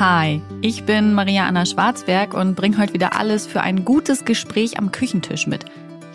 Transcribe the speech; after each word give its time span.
Hi, 0.00 0.42
ich 0.60 0.86
bin 0.86 1.14
Maria 1.14 1.46
Anna 1.46 1.64
Schwarzberg 1.64 2.34
und 2.34 2.56
bringe 2.56 2.78
heute 2.78 2.94
wieder 2.94 3.16
alles 3.16 3.46
für 3.46 3.60
ein 3.60 3.84
gutes 3.84 4.24
Gespräch 4.24 4.76
am 4.76 4.90
Küchentisch 4.90 5.46
mit. 5.46 5.66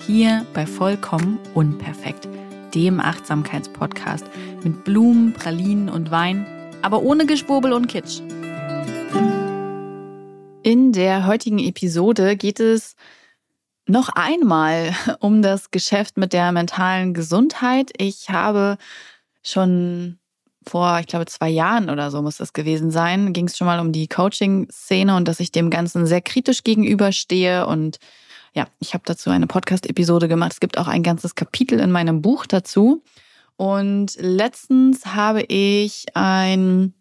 Hier 0.05 0.45
bei 0.53 0.65
Vollkommen 0.65 1.39
Unperfekt, 1.53 2.27
dem 2.75 2.99
Achtsamkeitspodcast 2.99 4.25
mit 4.65 4.83
Blumen, 4.83 5.31
Pralinen 5.31 5.87
und 5.87 6.11
Wein, 6.11 6.45
aber 6.81 7.03
ohne 7.03 7.25
Geschwurbel 7.25 7.71
und 7.71 7.87
Kitsch. 7.87 8.19
In 10.61 10.91
der 10.91 11.25
heutigen 11.25 11.59
Episode 11.59 12.35
geht 12.35 12.59
es 12.59 12.97
noch 13.87 14.09
einmal 14.09 14.93
um 15.21 15.41
das 15.41 15.71
Geschäft 15.71 16.17
mit 16.17 16.33
der 16.33 16.51
mentalen 16.51 17.13
Gesundheit. 17.13 17.91
Ich 17.97 18.29
habe 18.29 18.77
schon 19.41 20.18
vor, 20.67 20.99
ich 20.99 21.07
glaube, 21.07 21.25
zwei 21.25 21.49
Jahren 21.49 21.89
oder 21.89 22.11
so 22.11 22.21
muss 22.21 22.37
das 22.37 22.53
gewesen 22.53 22.91
sein, 22.91 23.33
ging 23.33 23.47
es 23.47 23.57
schon 23.57 23.67
mal 23.67 23.79
um 23.79 23.91
die 23.91 24.07
Coaching-Szene 24.07 25.15
und 25.15 25.27
dass 25.27 25.39
ich 25.39 25.51
dem 25.51 25.69
Ganzen 25.69 26.05
sehr 26.05 26.21
kritisch 26.21 26.63
gegenüberstehe. 26.63 27.65
Und 27.65 27.99
ja, 28.53 28.67
ich 28.79 28.93
habe 28.93 29.03
dazu 29.05 29.29
eine 29.29 29.47
Podcast-Episode 29.47 30.27
gemacht. 30.27 30.53
Es 30.53 30.59
gibt 30.59 30.77
auch 30.77 30.87
ein 30.87 31.03
ganzes 31.03 31.35
Kapitel 31.35 31.79
in 31.79 31.91
meinem 31.91 32.21
Buch 32.21 32.45
dazu. 32.45 33.03
Und 33.55 34.15
letztens 34.19 35.05
habe 35.07 35.43
ich 35.43 36.05
ein 36.13 36.93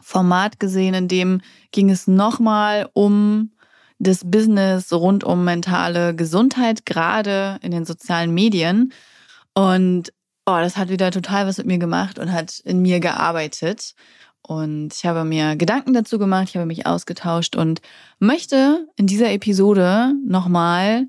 Format 0.00 0.58
gesehen, 0.58 0.94
in 0.94 1.08
dem 1.08 1.40
ging 1.70 1.90
es 1.90 2.06
nochmal 2.06 2.88
um 2.92 3.52
das 3.98 4.22
Business 4.24 4.92
rund 4.92 5.22
um 5.22 5.44
mentale 5.44 6.14
Gesundheit, 6.14 6.84
gerade 6.86 7.58
in 7.62 7.70
den 7.70 7.84
sozialen 7.84 8.34
Medien. 8.34 8.92
Und 9.54 10.12
oh, 10.46 10.56
das 10.56 10.76
hat 10.76 10.88
wieder 10.88 11.10
total 11.10 11.46
was 11.46 11.58
mit 11.58 11.66
mir 11.66 11.78
gemacht 11.78 12.18
und 12.18 12.32
hat 12.32 12.58
in 12.60 12.82
mir 12.82 13.00
gearbeitet. 13.00 13.94
Und 14.42 14.92
ich 14.92 15.06
habe 15.06 15.24
mir 15.24 15.56
Gedanken 15.56 15.92
dazu 15.92 16.18
gemacht, 16.18 16.48
ich 16.48 16.56
habe 16.56 16.66
mich 16.66 16.86
ausgetauscht 16.86 17.54
und 17.54 17.80
möchte 18.18 18.88
in 18.96 19.06
dieser 19.06 19.30
Episode 19.30 20.14
nochmal 20.26 21.06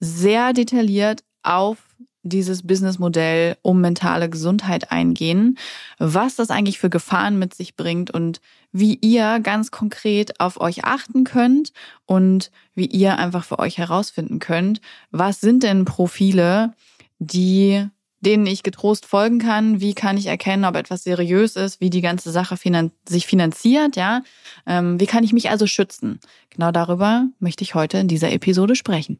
sehr 0.00 0.52
detailliert 0.52 1.22
auf 1.42 1.78
dieses 2.22 2.66
Businessmodell 2.66 3.56
um 3.62 3.80
mentale 3.80 4.28
Gesundheit 4.28 4.90
eingehen, 4.90 5.56
was 5.98 6.36
das 6.36 6.50
eigentlich 6.50 6.78
für 6.78 6.90
Gefahren 6.90 7.38
mit 7.38 7.54
sich 7.54 7.76
bringt 7.76 8.10
und 8.10 8.40
wie 8.72 8.96
ihr 8.96 9.40
ganz 9.40 9.70
konkret 9.70 10.38
auf 10.38 10.60
euch 10.60 10.84
achten 10.84 11.24
könnt 11.24 11.72
und 12.06 12.50
wie 12.74 12.86
ihr 12.86 13.18
einfach 13.18 13.44
für 13.44 13.58
euch 13.58 13.78
herausfinden 13.78 14.38
könnt, 14.38 14.80
was 15.10 15.40
sind 15.40 15.62
denn 15.62 15.84
Profile, 15.86 16.74
die 17.18 17.88
denen 18.20 18.46
ich 18.46 18.62
getrost 18.62 19.06
folgen 19.06 19.38
kann. 19.38 19.80
Wie 19.80 19.94
kann 19.94 20.16
ich 20.16 20.26
erkennen, 20.26 20.64
ob 20.64 20.76
etwas 20.76 21.04
seriös 21.04 21.56
ist, 21.56 21.80
wie 21.80 21.90
die 21.90 22.00
ganze 22.00 22.30
Sache 22.30 22.56
finan 22.56 22.92
sich 23.08 23.26
finanziert, 23.26 23.96
ja? 23.96 24.22
Ähm, 24.66 25.00
wie 25.00 25.06
kann 25.06 25.24
ich 25.24 25.32
mich 25.32 25.50
also 25.50 25.66
schützen? 25.66 26.20
Genau 26.50 26.70
darüber 26.70 27.26
möchte 27.38 27.64
ich 27.64 27.74
heute 27.74 27.98
in 27.98 28.08
dieser 28.08 28.30
Episode 28.32 28.76
sprechen. 28.76 29.18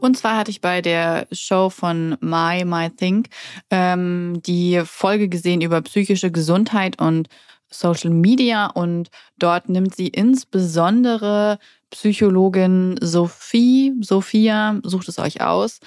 Und 0.00 0.16
zwar 0.16 0.36
hatte 0.36 0.50
ich 0.50 0.60
bei 0.60 0.80
der 0.80 1.26
Show 1.32 1.70
von 1.70 2.16
My 2.20 2.64
My 2.64 2.88
Think 2.90 3.28
ähm, 3.70 4.40
die 4.46 4.82
Folge 4.84 5.28
gesehen 5.28 5.60
über 5.60 5.82
psychische 5.82 6.30
Gesundheit 6.30 7.00
und 7.00 7.28
Social 7.70 8.10
Media 8.10 8.66
und 8.66 9.10
dort 9.38 9.68
nimmt 9.68 9.94
sie 9.94 10.08
insbesondere 10.08 11.58
Psychologin 11.90 12.96
Sophie, 13.00 13.92
Sophia, 14.00 14.80
sucht 14.82 15.08
es 15.08 15.18
euch 15.18 15.40
aus, 15.40 15.80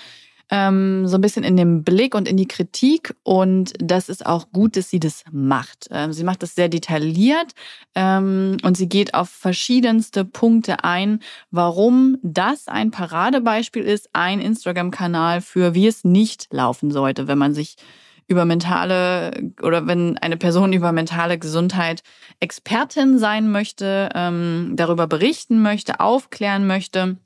ähm, 0.52 1.08
so 1.08 1.16
ein 1.16 1.22
bisschen 1.22 1.46
in 1.46 1.56
den 1.56 1.84
Blick 1.84 2.14
und 2.14 2.28
in 2.28 2.36
die 2.36 2.48
Kritik. 2.48 3.16
Und 3.24 3.74
das 3.80 4.10
ist 4.10 4.26
auch 4.26 4.52
gut, 4.52 4.76
dass 4.76 4.90
sie 4.90 5.00
das 5.00 5.24
macht. 5.32 5.88
Ähm, 5.92 6.12
sie 6.12 6.26
macht 6.26 6.44
das 6.44 6.56
sehr 6.56 6.68
detailliert 6.68 7.54
ähm, 7.96 8.58
und 8.62 8.76
sie 8.76 8.90
geht 8.90 9.14
auf 9.14 9.30
verschiedenste 9.30 10.26
Punkte 10.26 10.84
ein, 10.84 11.20
warum 11.50 12.18
das 12.22 12.68
ein 12.68 12.92
Paradebeispiel 12.92 13.84
ist, 13.84 14.10
ein 14.14 14.42
Instagram-Kanal 14.42 15.42
für 15.42 15.74
wie 15.74 15.88
es 15.88 16.04
nicht 16.04 16.48
laufen 16.52 16.92
sollte, 16.92 17.28
wenn 17.28 17.38
man 17.38 17.54
sich 17.54 17.78
über 18.28 18.46
mentale 18.46 19.52
oder 19.62 19.88
wenn 19.88 20.18
eine 20.18 20.38
Person 20.38 20.74
über 20.74 20.92
mentale 20.92 21.38
Gesundheit 21.38 22.02
Expertin 22.40 23.20
sein 23.20 23.52
möchte, 23.52 24.10
ähm, 24.16 24.74
darüber 24.76 25.08
berichten 25.08 25.62
möchte, 25.62 26.00
aufklären 26.00 26.66
möchte. 26.68 27.18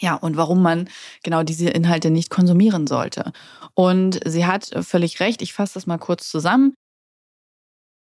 Ja, 0.00 0.14
und 0.14 0.36
warum 0.36 0.62
man 0.62 0.88
genau 1.22 1.42
diese 1.42 1.68
Inhalte 1.68 2.10
nicht 2.10 2.30
konsumieren 2.30 2.86
sollte. 2.86 3.32
Und 3.74 4.20
sie 4.24 4.46
hat 4.46 4.70
völlig 4.82 5.20
recht, 5.20 5.42
ich 5.42 5.52
fasse 5.52 5.74
das 5.74 5.86
mal 5.86 5.98
kurz 5.98 6.28
zusammen. 6.28 6.74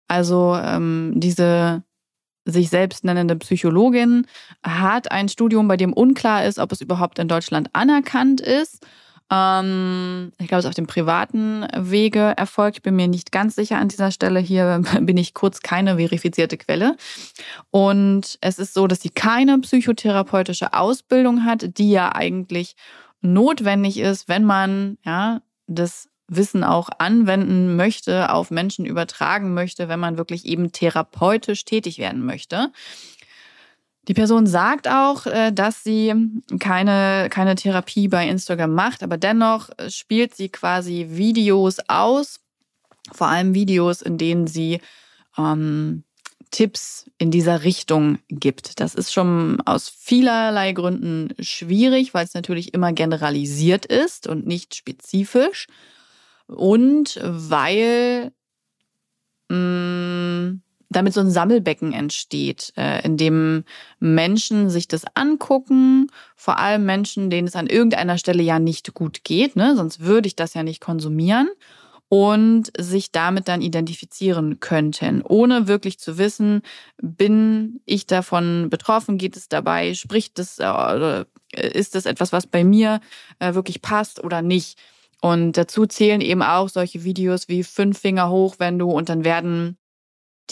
Also 0.08 0.56
ähm, 0.56 1.14
diese 1.16 1.84
sich 2.46 2.70
selbst 2.70 3.04
nennende 3.04 3.36
Psychologin 3.38 4.28
hat 4.64 5.12
ein 5.12 5.30
Studium, 5.30 5.68
bei 5.68 5.78
dem 5.78 5.94
unklar 5.94 6.46
ist, 6.46 6.60
ob 6.60 6.72
es 6.72 6.82
überhaupt 6.82 7.18
in 7.18 7.28
Deutschland 7.28 7.70
anerkannt 7.74 8.40
ist. 8.40 8.86
Ähm, 9.32 10.32
ich 10.38 10.48
glaube, 10.48 10.60
es 10.60 10.66
ist 10.66 10.70
auf 10.70 10.76
dem 10.76 10.88
privaten 10.88 11.66
Wege 11.76 12.34
erfolgt. 12.38 12.78
Ich 12.78 12.84
bin 12.84 12.96
mir 12.96 13.08
nicht 13.08 13.32
ganz 13.32 13.56
sicher 13.56 13.78
an 13.78 13.88
dieser 13.88 14.12
Stelle. 14.12 14.40
Hier 14.40 14.82
bin 15.02 15.18
ich 15.18 15.34
kurz 15.34 15.62
keine 15.62 15.98
verifizierte 15.98 16.58
Quelle. 16.58 16.96
Und 17.72 18.38
es 18.42 18.60
ist 18.60 18.74
so, 18.74 18.88
dass 18.88 19.02
sie 19.02 19.10
keine 19.10 19.58
psychotherapeutische 19.60 20.74
Ausbildung 20.74 21.44
hat, 21.44 21.78
die 21.78 21.92
ja 21.92 22.14
eigentlich 22.14 22.76
notwendig 23.22 23.98
ist, 23.98 24.28
wenn 24.28 24.44
man 24.44 24.98
ja 25.04 25.42
das 25.68 26.10
Wissen 26.28 26.64
auch 26.64 26.90
anwenden 26.98 27.76
möchte, 27.76 28.32
auf 28.32 28.50
Menschen 28.50 28.86
übertragen 28.86 29.54
möchte, 29.54 29.90
wenn 29.90 30.00
man 30.00 30.18
wirklich 30.18 30.46
eben 30.46 30.72
therapeutisch 30.72 31.66
tätig 31.66 32.00
werden 32.00 32.26
möchte. 32.26 32.72
Die 34.08 34.14
Person 34.14 34.46
sagt 34.46 34.88
auch, 34.88 35.26
äh, 35.26 35.52
dass 35.52 35.84
sie 35.84 36.14
keine, 36.60 37.28
keine 37.30 37.56
Therapie 37.56 38.08
bei 38.08 38.28
Instagram 38.28 38.74
macht, 38.74 39.02
aber 39.04 39.18
dennoch 39.18 39.70
äh, 39.78 39.90
spielt 39.90 40.36
sie 40.36 40.50
quasi 40.50 41.08
Videos 41.10 41.78
aus, 41.88 42.40
vor 43.12 43.28
allem 43.28 43.54
Videos, 43.54 44.02
in 44.02 44.18
denen 44.18 44.48
sie 44.48 44.80
ähm, 45.38 46.04
Tipps 46.52 47.10
in 47.18 47.32
dieser 47.32 47.64
Richtung 47.64 48.20
gibt. 48.30 48.80
Das 48.80 48.96
ist 48.96 49.12
schon 49.12 49.60
aus 49.66 49.90
vielerlei 49.90 50.72
Gründen 50.72 51.34
schwierig, 51.40 52.14
weil 52.14 52.26
es 52.26 52.34
natürlich 52.34 52.74
immer 52.74 52.94
generalisiert 52.94 53.86
ist 53.86 54.28
und 54.28 54.46
nicht 54.46 54.76
spezifisch. 54.76 55.68
Und 56.48 57.20
weil 57.22 58.32
mh, 59.50 59.58
mm, 59.58 60.62
damit 60.96 61.14
so 61.14 61.22
ein 61.22 61.30
Sammelbecken 61.30 61.94
entsteht, 61.94 62.74
äh, 62.78 63.04
in 63.06 63.18
dem 63.18 63.64
Menschen 64.00 64.70
sich 64.70 64.88
das 64.88 65.04
angucken, 65.14 66.08
vor 66.36 66.58
allem 66.58 66.86
Menschen, 66.86 67.30
denen 67.30 67.48
es 67.48 67.56
an 67.56 67.68
irgendeiner 67.68 68.18
Stelle 68.18 68.44
ja 68.44 68.60
nicht 68.60 68.94
gut 68.94 69.24
geht, 69.24 69.56
ne? 69.56 69.76
sonst 69.76 70.02
würde 70.02 70.28
ich 70.28 70.36
das 70.36 70.54
ja 70.54 70.64
nicht 70.64 70.82
konsumieren 70.82 71.50
und 72.08 72.72
sich 72.78 73.12
damit 73.12 73.48
dann 73.48 73.62
identifizieren 73.62 74.60
könnten, 74.60 75.22
ohne 75.24 75.68
wirklich 75.68 76.00
zu 76.00 76.18
wissen, 76.18 76.62
bin 77.02 77.82
ich 77.86 78.06
davon 78.06 78.70
betroffen, 78.70 79.18
geht 79.18 79.36
es 79.36 79.50
dabei, 79.50 79.94
spricht 79.96 80.38
es 80.40 80.60
äh, 80.60 81.26
ist 81.52 81.96
das 81.96 82.06
etwas, 82.06 82.32
was 82.32 82.48
bei 82.48 82.64
mir 82.64 83.00
äh, 83.40 83.54
wirklich 83.54 83.82
passt 83.82 84.24
oder 84.24 84.42
nicht. 84.42 84.78
Und 85.22 85.54
dazu 85.54 85.88
zählen 85.88 86.22
eben 86.22 86.44
auch 86.44 86.70
solche 86.70 87.04
Videos 87.04 87.48
wie 87.48 87.64
fünf 87.64 88.00
Finger 88.00 88.30
hoch, 88.30 88.56
wenn 88.60 88.78
du 88.78 88.92
und 88.92 89.10
dann 89.10 89.24
werden 89.26 89.78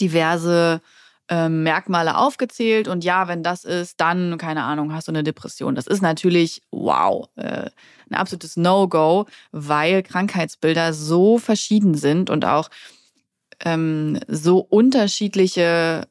diverse 0.00 0.80
äh, 1.28 1.48
Merkmale 1.48 2.18
aufgezählt 2.18 2.86
und 2.86 3.02
ja, 3.02 3.28
wenn 3.28 3.42
das 3.42 3.64
ist, 3.64 4.00
dann, 4.00 4.36
keine 4.36 4.62
Ahnung, 4.62 4.92
hast 4.92 5.08
du 5.08 5.12
eine 5.12 5.22
Depression. 5.22 5.74
Das 5.74 5.86
ist 5.86 6.02
natürlich, 6.02 6.62
wow, 6.70 7.28
äh, 7.36 7.70
ein 8.10 8.14
absolutes 8.14 8.56
No-Go, 8.56 9.26
weil 9.50 10.02
Krankheitsbilder 10.02 10.92
so 10.92 11.38
verschieden 11.38 11.94
sind 11.94 12.28
und 12.28 12.44
auch 12.44 12.68
ähm, 13.64 14.20
so 14.28 14.58
unterschiedliche, 14.58 16.06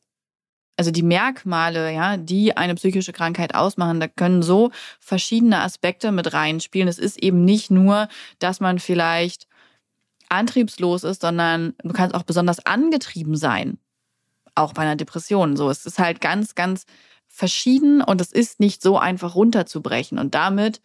also 0.78 0.90
die 0.90 1.04
Merkmale, 1.04 1.94
ja, 1.94 2.18
die 2.18 2.58
eine 2.58 2.74
psychische 2.76 3.14
Krankheit 3.14 3.54
ausmachen, 3.54 4.00
da 4.00 4.08
können 4.08 4.42
so 4.42 4.72
verschiedene 5.00 5.62
Aspekte 5.62 6.12
mit 6.12 6.34
reinspielen. 6.34 6.88
Es 6.88 6.98
ist 6.98 7.22
eben 7.22 7.46
nicht 7.46 7.70
nur, 7.70 8.08
dass 8.40 8.60
man 8.60 8.80
vielleicht 8.80 9.48
antriebslos 10.30 11.04
ist, 11.04 11.22
sondern 11.22 11.74
du 11.84 11.94
kannst 11.94 12.16
auch 12.16 12.24
besonders 12.24 12.66
angetrieben 12.66 13.36
sein. 13.36 13.78
Auch 14.56 14.74
bei 14.74 14.84
einer 14.84 14.96
Depression. 14.96 15.56
So, 15.56 15.70
es 15.70 15.86
ist 15.86 16.00
halt 16.00 16.22
ganz, 16.22 16.56
ganz 16.56 16.86
verschieden 17.28 18.02
und 18.02 18.22
es 18.22 18.32
ist 18.32 18.60
nicht 18.60 18.82
so 18.82 18.98
einfach 19.00 19.36
runterzubrechen. 19.36 20.20
Und 20.20 20.36
damit 20.36 20.82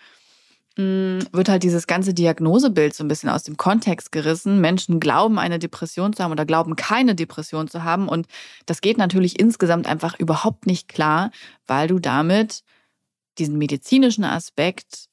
mh, 0.76 0.84
mm, 0.84 1.18
wird 1.32 1.48
halt 1.48 1.62
dieses 1.62 1.86
ganze 1.86 2.14
Diagnosebild 2.14 2.94
so 2.94 3.04
ein 3.04 3.08
bisschen 3.08 3.28
aus 3.28 3.42
dem 3.42 3.56
Kontext 3.58 4.12
gerissen. 4.12 4.60
Menschen 4.60 5.00
glauben, 5.00 5.38
eine 5.38 5.58
Depression 5.58 6.14
zu 6.14 6.24
haben 6.24 6.32
oder 6.32 6.46
glauben, 6.46 6.76
keine 6.76 7.14
Depression 7.14 7.68
zu 7.68 7.84
haben. 7.84 8.08
Und 8.08 8.26
das 8.64 8.80
geht 8.80 8.96
natürlich 8.96 9.38
insgesamt 9.38 9.86
einfach 9.86 10.18
überhaupt 10.18 10.66
nicht 10.66 10.88
klar, 10.88 11.30
weil 11.66 11.88
du 11.88 11.98
damit 11.98 12.62
diesen 13.38 13.58
medizinischen 13.58 14.24
Aspekt 14.24 15.07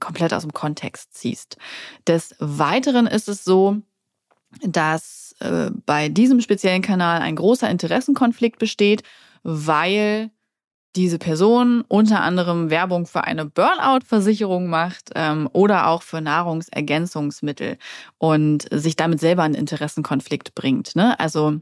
komplett 0.00 0.32
aus 0.32 0.42
dem 0.42 0.52
Kontext 0.52 1.14
ziehst. 1.14 1.56
Des 2.06 2.34
Weiteren 2.38 3.06
ist 3.06 3.28
es 3.28 3.44
so, 3.44 3.78
dass 4.62 5.34
äh, 5.40 5.70
bei 5.86 6.08
diesem 6.08 6.40
speziellen 6.40 6.82
Kanal 6.82 7.20
ein 7.20 7.36
großer 7.36 7.68
Interessenkonflikt 7.68 8.58
besteht, 8.58 9.02
weil 9.42 10.30
diese 10.96 11.18
Person 11.18 11.84
unter 11.86 12.22
anderem 12.22 12.70
Werbung 12.70 13.06
für 13.06 13.24
eine 13.24 13.44
Burnout-Versicherung 13.44 14.68
macht 14.68 15.10
ähm, 15.14 15.48
oder 15.52 15.86
auch 15.88 16.02
für 16.02 16.20
Nahrungsergänzungsmittel 16.20 17.76
und 18.16 18.66
sich 18.72 18.96
damit 18.96 19.20
selber 19.20 19.42
einen 19.42 19.54
Interessenkonflikt 19.54 20.54
bringt. 20.54 20.96
Ne? 20.96 21.18
Also 21.20 21.60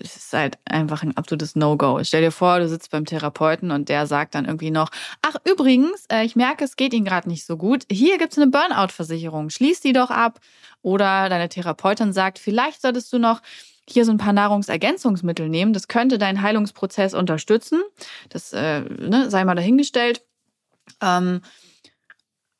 es 0.00 0.16
ist 0.16 0.32
halt 0.32 0.58
einfach 0.64 1.02
ein 1.02 1.16
absolutes 1.16 1.56
No-Go. 1.56 2.02
Stell 2.02 2.22
dir 2.22 2.30
vor, 2.30 2.58
du 2.58 2.68
sitzt 2.68 2.90
beim 2.90 3.04
Therapeuten 3.04 3.70
und 3.70 3.88
der 3.88 4.06
sagt 4.06 4.34
dann 4.34 4.44
irgendwie 4.44 4.70
noch, 4.70 4.90
ach 5.22 5.36
übrigens, 5.44 6.06
äh, 6.10 6.24
ich 6.24 6.36
merke, 6.36 6.64
es 6.64 6.76
geht 6.76 6.94
Ihnen 6.94 7.04
gerade 7.04 7.28
nicht 7.28 7.44
so 7.44 7.56
gut. 7.56 7.84
Hier 7.90 8.18
gibt 8.18 8.32
es 8.32 8.38
eine 8.38 8.50
Burnout-Versicherung. 8.50 9.50
Schließ 9.50 9.80
die 9.80 9.92
doch 9.92 10.10
ab. 10.10 10.40
Oder 10.82 11.28
deine 11.28 11.48
Therapeutin 11.48 12.12
sagt, 12.12 12.40
vielleicht 12.40 12.82
solltest 12.82 13.12
du 13.12 13.18
noch 13.18 13.40
hier 13.88 14.04
so 14.04 14.12
ein 14.12 14.18
paar 14.18 14.32
Nahrungsergänzungsmittel 14.32 15.48
nehmen. 15.48 15.72
Das 15.72 15.88
könnte 15.88 16.18
deinen 16.18 16.42
Heilungsprozess 16.42 17.14
unterstützen. 17.14 17.82
Das 18.28 18.52
äh, 18.52 18.80
ne, 18.80 19.30
sei 19.30 19.44
mal 19.44 19.54
dahingestellt. 19.54 20.22
Ähm, 21.00 21.40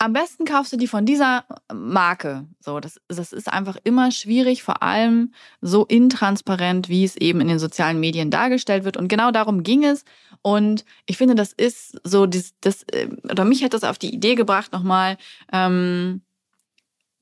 am 0.03 0.13
besten 0.13 0.45
kaufst 0.45 0.73
du 0.73 0.77
die 0.77 0.89
von 0.89 1.07
dieser 1.07 1.45
Marke. 1.73 2.49
So, 2.59 2.81
das, 2.81 3.01
das 3.07 3.33
ist 3.33 3.53
einfach 3.53 3.77
immer 3.85 4.11
schwierig, 4.11 4.65
vor 4.65 4.83
allem 4.83 5.33
so 5.61 5.85
intransparent, 5.85 6.89
wie 6.89 7.05
es 7.05 7.17
eben 7.17 7.41
in 7.41 7.47
den 7.47 7.61
sozialen 7.61 8.01
Medien 8.01 8.29
dargestellt 8.29 8.83
wird. 8.83 8.97
Und 8.97 9.07
genau 9.07 9.31
darum 9.31 9.63
ging 9.63 9.85
es. 9.85 10.05
Und 10.43 10.85
ich 11.07 11.19
finde, 11.19 11.37
das 11.37 11.53
ist 11.53 12.01
so, 12.03 12.27
das, 12.27 12.53
das 12.61 12.83
äh, 12.93 13.11
oder 13.31 13.45
mich 13.45 13.63
hat 13.63 13.75
das 13.75 13.85
auf 13.85 13.97
die 13.97 14.13
Idee 14.13 14.35
gebracht, 14.35 14.73
nochmal 14.73 15.19
ähm, 15.53 16.23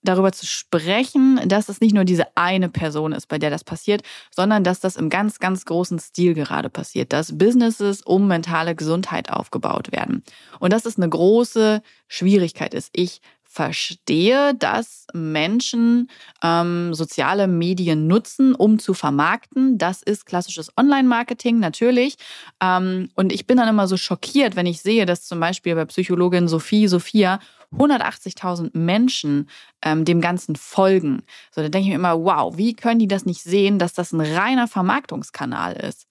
darüber 0.03 0.33
zu 0.33 0.47
sprechen, 0.47 1.41
dass 1.47 1.69
es 1.69 1.81
nicht 1.81 1.95
nur 1.95 2.05
diese 2.05 2.37
eine 2.37 2.69
Person 2.69 3.13
ist, 3.13 3.27
bei 3.27 3.39
der 3.39 3.51
das 3.51 3.65
passiert, 3.65 4.03
sondern 4.31 4.65
dass 4.65 4.81
das 4.81 4.97
im 4.97 5.11
ganz, 5.11 5.39
ganz 5.39 5.65
großen 5.65 5.99
Stil 5.99 6.35
gerade 6.35 6.71
passiert, 6.71 7.13
dass 7.13 7.37
Businesses 7.37 8.03
um 8.03 8.27
mentale 8.27 8.75
Gesundheit 8.75 9.31
aufgebaut 9.31 9.93
werden. 9.93 10.23
Und 10.59 10.73
dass 10.73 10.87
es 10.87 10.97
eine 10.97 11.09
große 11.09 11.83
Schwierigkeit 12.09 12.75
ist. 12.75 12.91
Ich 12.93 13.21
verstehe, 13.53 14.55
dass 14.55 15.09
Menschen 15.13 16.09
ähm, 16.41 16.95
soziale 16.95 17.49
Medien 17.49 18.07
nutzen, 18.07 18.55
um 18.55 18.79
zu 18.79 18.95
vermarkten. 18.95 19.77
Das 19.77 20.05
ist 20.05 20.25
klassisches 20.25 20.73
Online-Marketing, 20.77 21.59
natürlich. 21.59 22.15
Ähm, 22.63 23.09
und 23.17 23.33
ich 23.33 23.49
bin 23.49 23.57
dann 23.57 23.69
immer 23.69 23.89
so 23.89 23.97
schockiert, 23.97 24.55
wenn 24.55 24.67
ich 24.67 24.81
sehe, 24.81 25.05
dass 25.05 25.27
zum 25.27 25.41
Beispiel 25.41 25.75
bei 25.75 25.85
Psychologin 25.85 26.47
Sophie, 26.47 26.87
Sophia 26.87 27.41
180.000 27.77 28.71
Menschen 28.79 29.49
ähm, 29.83 30.05
dem 30.05 30.21
Ganzen 30.21 30.55
folgen. 30.55 31.25
So, 31.51 31.61
da 31.61 31.69
denke 31.69 31.87
ich 31.87 31.89
mir 31.89 31.97
immer, 31.97 32.23
wow, 32.23 32.57
wie 32.57 32.75
können 32.75 33.01
die 33.01 33.09
das 33.09 33.27
nicht 33.27 33.43
sehen, 33.43 33.81
dass 33.81 33.95
das 33.95 34.13
ein 34.13 34.21
reiner 34.21 34.69
Vermarktungskanal 34.69 35.73
ist? 35.75 36.07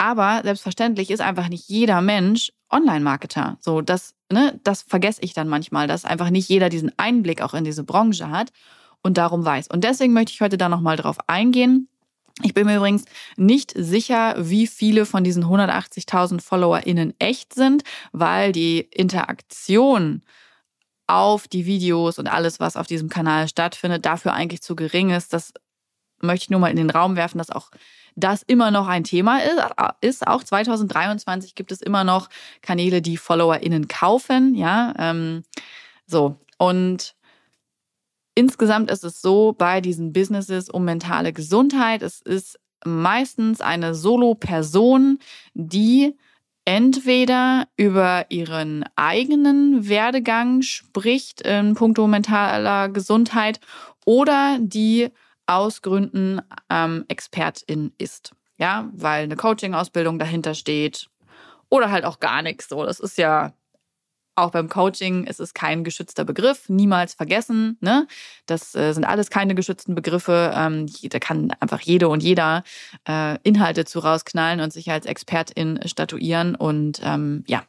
Aber 0.00 0.40
selbstverständlich 0.42 1.10
ist 1.10 1.20
einfach 1.20 1.50
nicht 1.50 1.68
jeder 1.68 2.00
Mensch 2.00 2.52
Online-Marketer. 2.70 3.58
So, 3.60 3.82
das, 3.82 4.14
ne, 4.32 4.58
das 4.64 4.80
vergesse 4.80 5.20
ich 5.20 5.34
dann 5.34 5.46
manchmal, 5.46 5.88
dass 5.88 6.06
einfach 6.06 6.30
nicht 6.30 6.48
jeder 6.48 6.70
diesen 6.70 6.90
Einblick 6.98 7.42
auch 7.42 7.52
in 7.52 7.64
diese 7.64 7.84
Branche 7.84 8.30
hat 8.30 8.50
und 9.02 9.18
darum 9.18 9.44
weiß. 9.44 9.68
Und 9.68 9.84
deswegen 9.84 10.14
möchte 10.14 10.32
ich 10.32 10.40
heute 10.40 10.56
da 10.56 10.70
nochmal 10.70 10.96
drauf 10.96 11.18
eingehen. 11.26 11.86
Ich 12.42 12.54
bin 12.54 12.64
mir 12.64 12.78
übrigens 12.78 13.04
nicht 13.36 13.74
sicher, 13.76 14.36
wie 14.38 14.66
viele 14.66 15.04
von 15.04 15.22
diesen 15.22 15.44
180.000 15.44 16.40
FollowerInnen 16.40 17.12
echt 17.18 17.52
sind, 17.52 17.82
weil 18.12 18.52
die 18.52 18.78
Interaktion 18.78 20.22
auf 21.08 21.46
die 21.46 21.66
Videos 21.66 22.18
und 22.18 22.26
alles, 22.26 22.58
was 22.58 22.76
auf 22.76 22.86
diesem 22.86 23.10
Kanal 23.10 23.48
stattfindet, 23.48 24.06
dafür 24.06 24.32
eigentlich 24.32 24.62
zu 24.62 24.74
gering 24.76 25.10
ist. 25.10 25.34
Das 25.34 25.52
möchte 26.22 26.44
ich 26.44 26.50
nur 26.50 26.60
mal 26.60 26.70
in 26.70 26.78
den 26.78 26.88
Raum 26.88 27.16
werfen, 27.16 27.36
dass 27.36 27.50
auch 27.50 27.70
das 28.20 28.42
immer 28.42 28.70
noch 28.70 28.86
ein 28.86 29.04
Thema 29.04 29.38
ist. 29.38 29.60
ist. 30.00 30.26
Auch 30.26 30.44
2023 30.44 31.54
gibt 31.54 31.72
es 31.72 31.82
immer 31.82 32.04
noch 32.04 32.28
Kanäle, 32.62 33.02
die 33.02 33.16
FollowerInnen 33.16 33.88
kaufen. 33.88 34.54
Ja, 34.54 34.94
ähm, 34.98 35.42
so. 36.06 36.36
Und 36.58 37.14
insgesamt 38.34 38.90
ist 38.90 39.04
es 39.04 39.22
so 39.22 39.54
bei 39.56 39.80
diesen 39.80 40.12
Businesses 40.12 40.68
um 40.68 40.84
mentale 40.84 41.32
Gesundheit. 41.32 42.02
Es 42.02 42.20
ist 42.20 42.58
meistens 42.84 43.60
eine 43.60 43.94
Solo-Person, 43.94 45.18
die 45.54 46.16
entweder 46.64 47.66
über 47.76 48.26
ihren 48.28 48.84
eigenen 48.96 49.88
Werdegang 49.88 50.62
spricht 50.62 51.40
in 51.40 51.74
puncto 51.74 52.06
mentaler 52.06 52.88
Gesundheit 52.88 53.60
oder 54.04 54.58
die 54.60 55.08
aus 55.50 55.82
Gründen 55.82 56.40
ähm, 56.70 57.04
Expertin 57.08 57.92
ist. 57.98 58.32
Ja, 58.56 58.88
weil 58.92 59.24
eine 59.24 59.36
Coaching-Ausbildung 59.36 60.18
dahinter 60.18 60.54
steht 60.54 61.08
oder 61.70 61.90
halt 61.90 62.04
auch 62.04 62.20
gar 62.20 62.42
nichts. 62.42 62.68
So, 62.68 62.84
das 62.84 63.00
ist 63.00 63.18
ja 63.18 63.54
auch 64.36 64.50
beim 64.50 64.68
Coaching 64.68 65.24
ist 65.24 65.40
es 65.40 65.54
kein 65.54 65.84
geschützter 65.84 66.24
Begriff, 66.24 66.68
niemals 66.68 67.14
vergessen. 67.14 67.76
Ne? 67.80 68.06
Das 68.46 68.74
äh, 68.74 68.92
sind 68.92 69.04
alles 69.04 69.28
keine 69.30 69.54
geschützten 69.54 69.94
Begriffe. 69.94 70.52
Ähm, 70.54 70.86
da 71.10 71.18
kann 71.18 71.52
einfach 71.60 71.80
jede 71.80 72.08
und 72.08 72.22
jeder 72.22 72.62
äh, 73.06 73.38
Inhalte 73.42 73.84
zu 73.84 73.98
rausknallen 73.98 74.60
und 74.60 74.72
sich 74.72 74.90
als 74.90 75.06
Expertin 75.06 75.80
statuieren. 75.86 76.54
Und 76.54 77.00
ähm, 77.04 77.44
ja, 77.46 77.64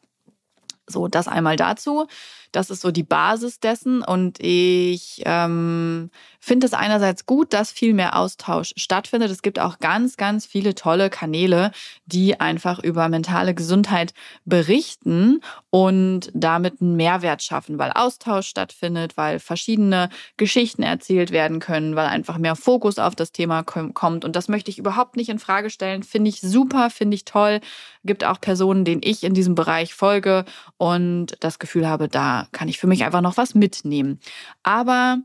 so 0.91 1.07
das 1.07 1.27
einmal 1.27 1.55
dazu. 1.55 2.07
Das 2.51 2.69
ist 2.69 2.81
so 2.81 2.91
die 2.91 3.03
Basis 3.03 3.59
dessen. 3.59 4.01
Und 4.01 4.37
ich 4.41 5.21
ähm, 5.25 6.11
finde 6.39 6.67
es 6.67 6.73
einerseits 6.73 7.25
gut, 7.25 7.53
dass 7.53 7.71
viel 7.71 7.93
mehr 7.93 8.17
Austausch 8.17 8.73
stattfindet. 8.75 9.31
Es 9.31 9.41
gibt 9.41 9.59
auch 9.59 9.79
ganz, 9.79 10.17
ganz 10.17 10.45
viele 10.45 10.75
tolle 10.75 11.09
Kanäle, 11.09 11.71
die 12.05 12.39
einfach 12.39 12.79
über 12.79 13.07
mentale 13.07 13.53
Gesundheit 13.53 14.13
berichten 14.43 15.41
und 15.69 16.29
damit 16.33 16.81
einen 16.81 16.97
Mehrwert 16.97 17.41
schaffen, 17.41 17.79
weil 17.79 17.91
Austausch 17.91 18.47
stattfindet, 18.47 19.15
weil 19.15 19.39
verschiedene 19.39 20.09
Geschichten 20.35 20.83
erzählt 20.83 21.31
werden 21.31 21.59
können, 21.59 21.95
weil 21.95 22.07
einfach 22.07 22.37
mehr 22.37 22.57
Fokus 22.57 22.99
auf 22.99 23.15
das 23.15 23.31
Thema 23.31 23.63
kommt. 23.63 24.25
Und 24.25 24.35
das 24.35 24.49
möchte 24.49 24.71
ich 24.71 24.77
überhaupt 24.77 25.15
nicht 25.15 25.29
in 25.29 25.39
Frage 25.39 25.69
stellen. 25.69 26.03
Finde 26.03 26.29
ich 26.29 26.41
super, 26.41 26.89
finde 26.89 27.15
ich 27.15 27.23
toll. 27.23 27.61
Gibt 28.03 28.25
auch 28.25 28.41
Personen, 28.41 28.83
denen 28.83 29.01
ich 29.03 29.23
in 29.23 29.33
diesem 29.33 29.55
Bereich 29.55 29.93
folge 29.93 30.43
und 30.81 31.35
das 31.41 31.59
Gefühl 31.59 31.87
habe, 31.87 32.07
da 32.07 32.47
kann 32.53 32.67
ich 32.67 32.79
für 32.79 32.87
mich 32.87 33.03
einfach 33.03 33.21
noch 33.21 33.37
was 33.37 33.53
mitnehmen. 33.53 34.19
Aber 34.63 35.19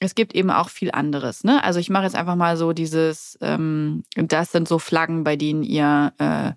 es 0.00 0.16
gibt 0.16 0.34
eben 0.34 0.50
auch 0.50 0.68
viel 0.68 0.90
anderes. 0.90 1.44
Ne? 1.44 1.62
Also 1.62 1.78
ich 1.78 1.90
mache 1.90 2.02
jetzt 2.02 2.16
einfach 2.16 2.34
mal 2.34 2.56
so 2.56 2.72
dieses, 2.72 3.38
ähm, 3.40 4.02
das 4.16 4.50
sind 4.50 4.66
so 4.66 4.80
Flaggen, 4.80 5.22
bei 5.22 5.36
denen 5.36 5.62
ihr, 5.62 6.12
äh, 6.18 6.50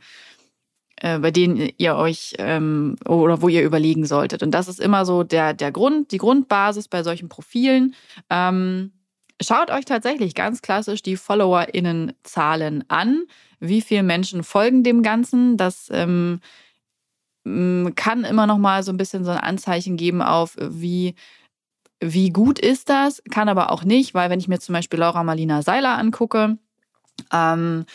äh, 0.95 1.19
bei 1.19 1.29
denen 1.29 1.69
ihr 1.77 1.95
euch 1.95 2.37
ähm, 2.39 2.95
oder 3.07 3.43
wo 3.43 3.49
ihr 3.49 3.61
überlegen 3.61 4.07
solltet. 4.07 4.41
Und 4.41 4.49
das 4.49 4.67
ist 4.67 4.79
immer 4.79 5.05
so 5.05 5.21
der, 5.21 5.53
der 5.53 5.71
Grund, 5.71 6.11
die 6.11 6.17
Grundbasis 6.17 6.87
bei 6.87 7.03
solchen 7.03 7.29
Profilen. 7.29 7.93
Ähm, 8.31 8.93
schaut 9.39 9.69
euch 9.69 9.85
tatsächlich 9.85 10.33
ganz 10.33 10.63
klassisch 10.63 11.03
die 11.03 11.17
FollowerInnen-Zahlen 11.17 12.85
an. 12.87 13.25
Wie 13.59 13.83
viele 13.83 14.01
Menschen 14.01 14.41
folgen 14.41 14.83
dem 14.83 15.03
Ganzen? 15.03 15.55
Das 15.55 15.89
ähm, 15.91 16.39
kann 17.95 18.23
immer 18.23 18.47
noch 18.47 18.57
mal 18.57 18.83
so 18.83 18.91
ein 18.91 18.97
bisschen 18.97 19.23
so 19.23 19.31
ein 19.31 19.37
Anzeichen 19.37 19.97
geben 19.97 20.21
auf, 20.21 20.55
wie, 20.59 21.15
wie 21.99 22.29
gut 22.29 22.59
ist 22.59 22.89
das, 22.89 23.21
kann 23.31 23.49
aber 23.49 23.71
auch 23.71 23.83
nicht, 23.83 24.13
weil 24.13 24.29
wenn 24.29 24.39
ich 24.39 24.47
mir 24.47 24.59
zum 24.59 24.73
Beispiel 24.73 24.99
Laura 24.99 25.23
Marlina 25.23 25.61
Seiler 25.61 25.97
angucke, 25.97 26.57
ähm, 27.31 27.85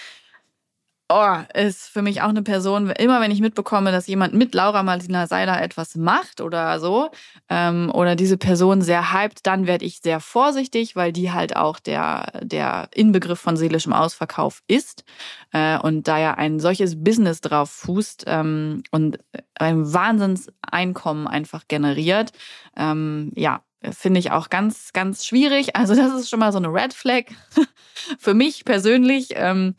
oh, 1.14 1.58
ist 1.58 1.88
für 1.88 2.02
mich 2.02 2.22
auch 2.22 2.28
eine 2.28 2.42
Person, 2.42 2.90
immer 2.90 3.20
wenn 3.20 3.30
ich 3.30 3.40
mitbekomme, 3.40 3.92
dass 3.92 4.08
jemand 4.08 4.34
mit 4.34 4.52
Laura 4.52 4.82
Marlina 4.82 5.28
Seiler 5.28 5.62
etwas 5.62 5.94
macht 5.94 6.40
oder 6.40 6.80
so, 6.80 7.10
ähm, 7.48 7.90
oder 7.94 8.16
diese 8.16 8.36
Person 8.36 8.82
sehr 8.82 9.12
hypt, 9.12 9.46
dann 9.46 9.68
werde 9.68 9.84
ich 9.84 10.00
sehr 10.00 10.18
vorsichtig, 10.18 10.96
weil 10.96 11.12
die 11.12 11.30
halt 11.30 11.54
auch 11.54 11.78
der, 11.78 12.40
der 12.42 12.88
Inbegriff 12.92 13.38
von 13.38 13.56
seelischem 13.56 13.92
Ausverkauf 13.92 14.62
ist 14.66 15.04
äh, 15.52 15.78
und 15.78 16.08
da 16.08 16.18
ja 16.18 16.34
ein 16.34 16.58
solches 16.58 17.02
Business 17.02 17.40
drauf 17.40 17.70
fußt 17.70 18.24
ähm, 18.26 18.82
und 18.90 19.18
ein 19.54 19.92
Wahnsinnseinkommen 19.92 21.28
einfach 21.28 21.68
generiert. 21.68 22.32
Ähm, 22.76 23.30
ja, 23.36 23.62
finde 23.92 24.18
ich 24.18 24.32
auch 24.32 24.50
ganz, 24.50 24.92
ganz 24.92 25.24
schwierig. 25.24 25.76
Also 25.76 25.94
das 25.94 26.12
ist 26.14 26.28
schon 26.28 26.40
mal 26.40 26.50
so 26.50 26.58
eine 26.58 26.72
Red 26.72 26.92
Flag 26.92 27.24
für 28.18 28.34
mich 28.34 28.64
persönlich. 28.64 29.28
Ähm, 29.34 29.76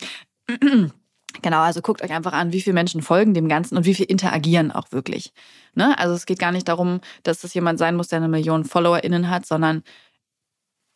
Genau, 1.42 1.60
also 1.60 1.82
guckt 1.82 2.02
euch 2.02 2.12
einfach 2.12 2.34
an, 2.34 2.52
wie 2.54 2.62
viele 2.62 2.74
Menschen 2.74 3.02
folgen 3.02 3.34
dem 3.34 3.48
Ganzen 3.48 3.78
und 3.78 3.86
wie 3.86 3.96
viel 3.96 4.06
interagieren 4.06 4.72
auch 4.72 4.92
wirklich. 4.92 5.34
Ne? 5.74 5.98
Also 5.98 6.14
es 6.14 6.26
geht 6.26 6.40
gar 6.40 6.52
nicht 6.52 6.68
darum, 6.68 7.02
dass 7.24 7.42
das 7.42 7.54
jemand 7.54 7.80
sein 7.80 7.96
muss, 7.96 8.08
der 8.08 8.18
eine 8.18 8.28
Million 8.28 8.66
FollowerInnen 8.66 9.30
hat, 9.30 9.46
sondern 9.46 9.84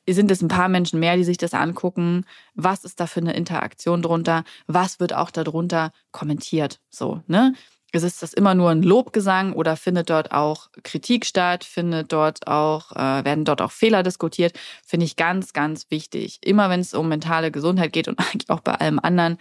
sind 0.08 0.32
es 0.32 0.42
ein 0.42 0.48
paar 0.48 0.70
Menschen 0.70 1.00
mehr, 1.00 1.18
die 1.18 1.24
sich 1.24 1.38
das 1.38 1.54
angucken? 1.54 2.26
Was 2.56 2.84
ist 2.84 3.00
da 3.00 3.06
für 3.06 3.20
eine 3.20 3.34
Interaktion 3.34 4.02
drunter? 4.02 4.44
Was 4.66 5.00
wird 5.00 5.14
auch 5.14 5.30
darunter 5.30 5.92
kommentiert? 6.12 6.80
So, 6.90 7.22
ne? 7.28 7.54
ist 7.92 8.04
es 8.04 8.20
das 8.20 8.34
immer 8.34 8.54
nur 8.56 8.70
ein 8.70 8.84
Lobgesang 8.84 9.54
oder 9.54 9.76
findet 9.76 10.10
dort 10.10 10.32
auch 10.32 10.70
Kritik 10.84 11.26
statt, 11.26 11.64
findet 11.64 12.12
dort 12.12 12.48
auch, 12.48 12.92
äh, 12.92 13.26
werden 13.26 13.46
dort 13.46 13.62
auch 13.62 13.72
Fehler 13.72 14.04
diskutiert, 14.04 14.58
finde 14.86 15.06
ich 15.06 15.16
ganz, 15.16 15.54
ganz 15.54 15.90
wichtig. 15.90 16.40
Immer 16.42 16.70
wenn 16.70 16.82
es 16.82 16.94
um 16.94 17.10
mentale 17.10 17.52
Gesundheit 17.52 17.94
geht 17.94 18.08
und 18.08 18.20
eigentlich 18.32 18.50
auch 18.50 18.62
bei 18.62 18.76
allem 18.76 19.00
anderen, 19.00 19.38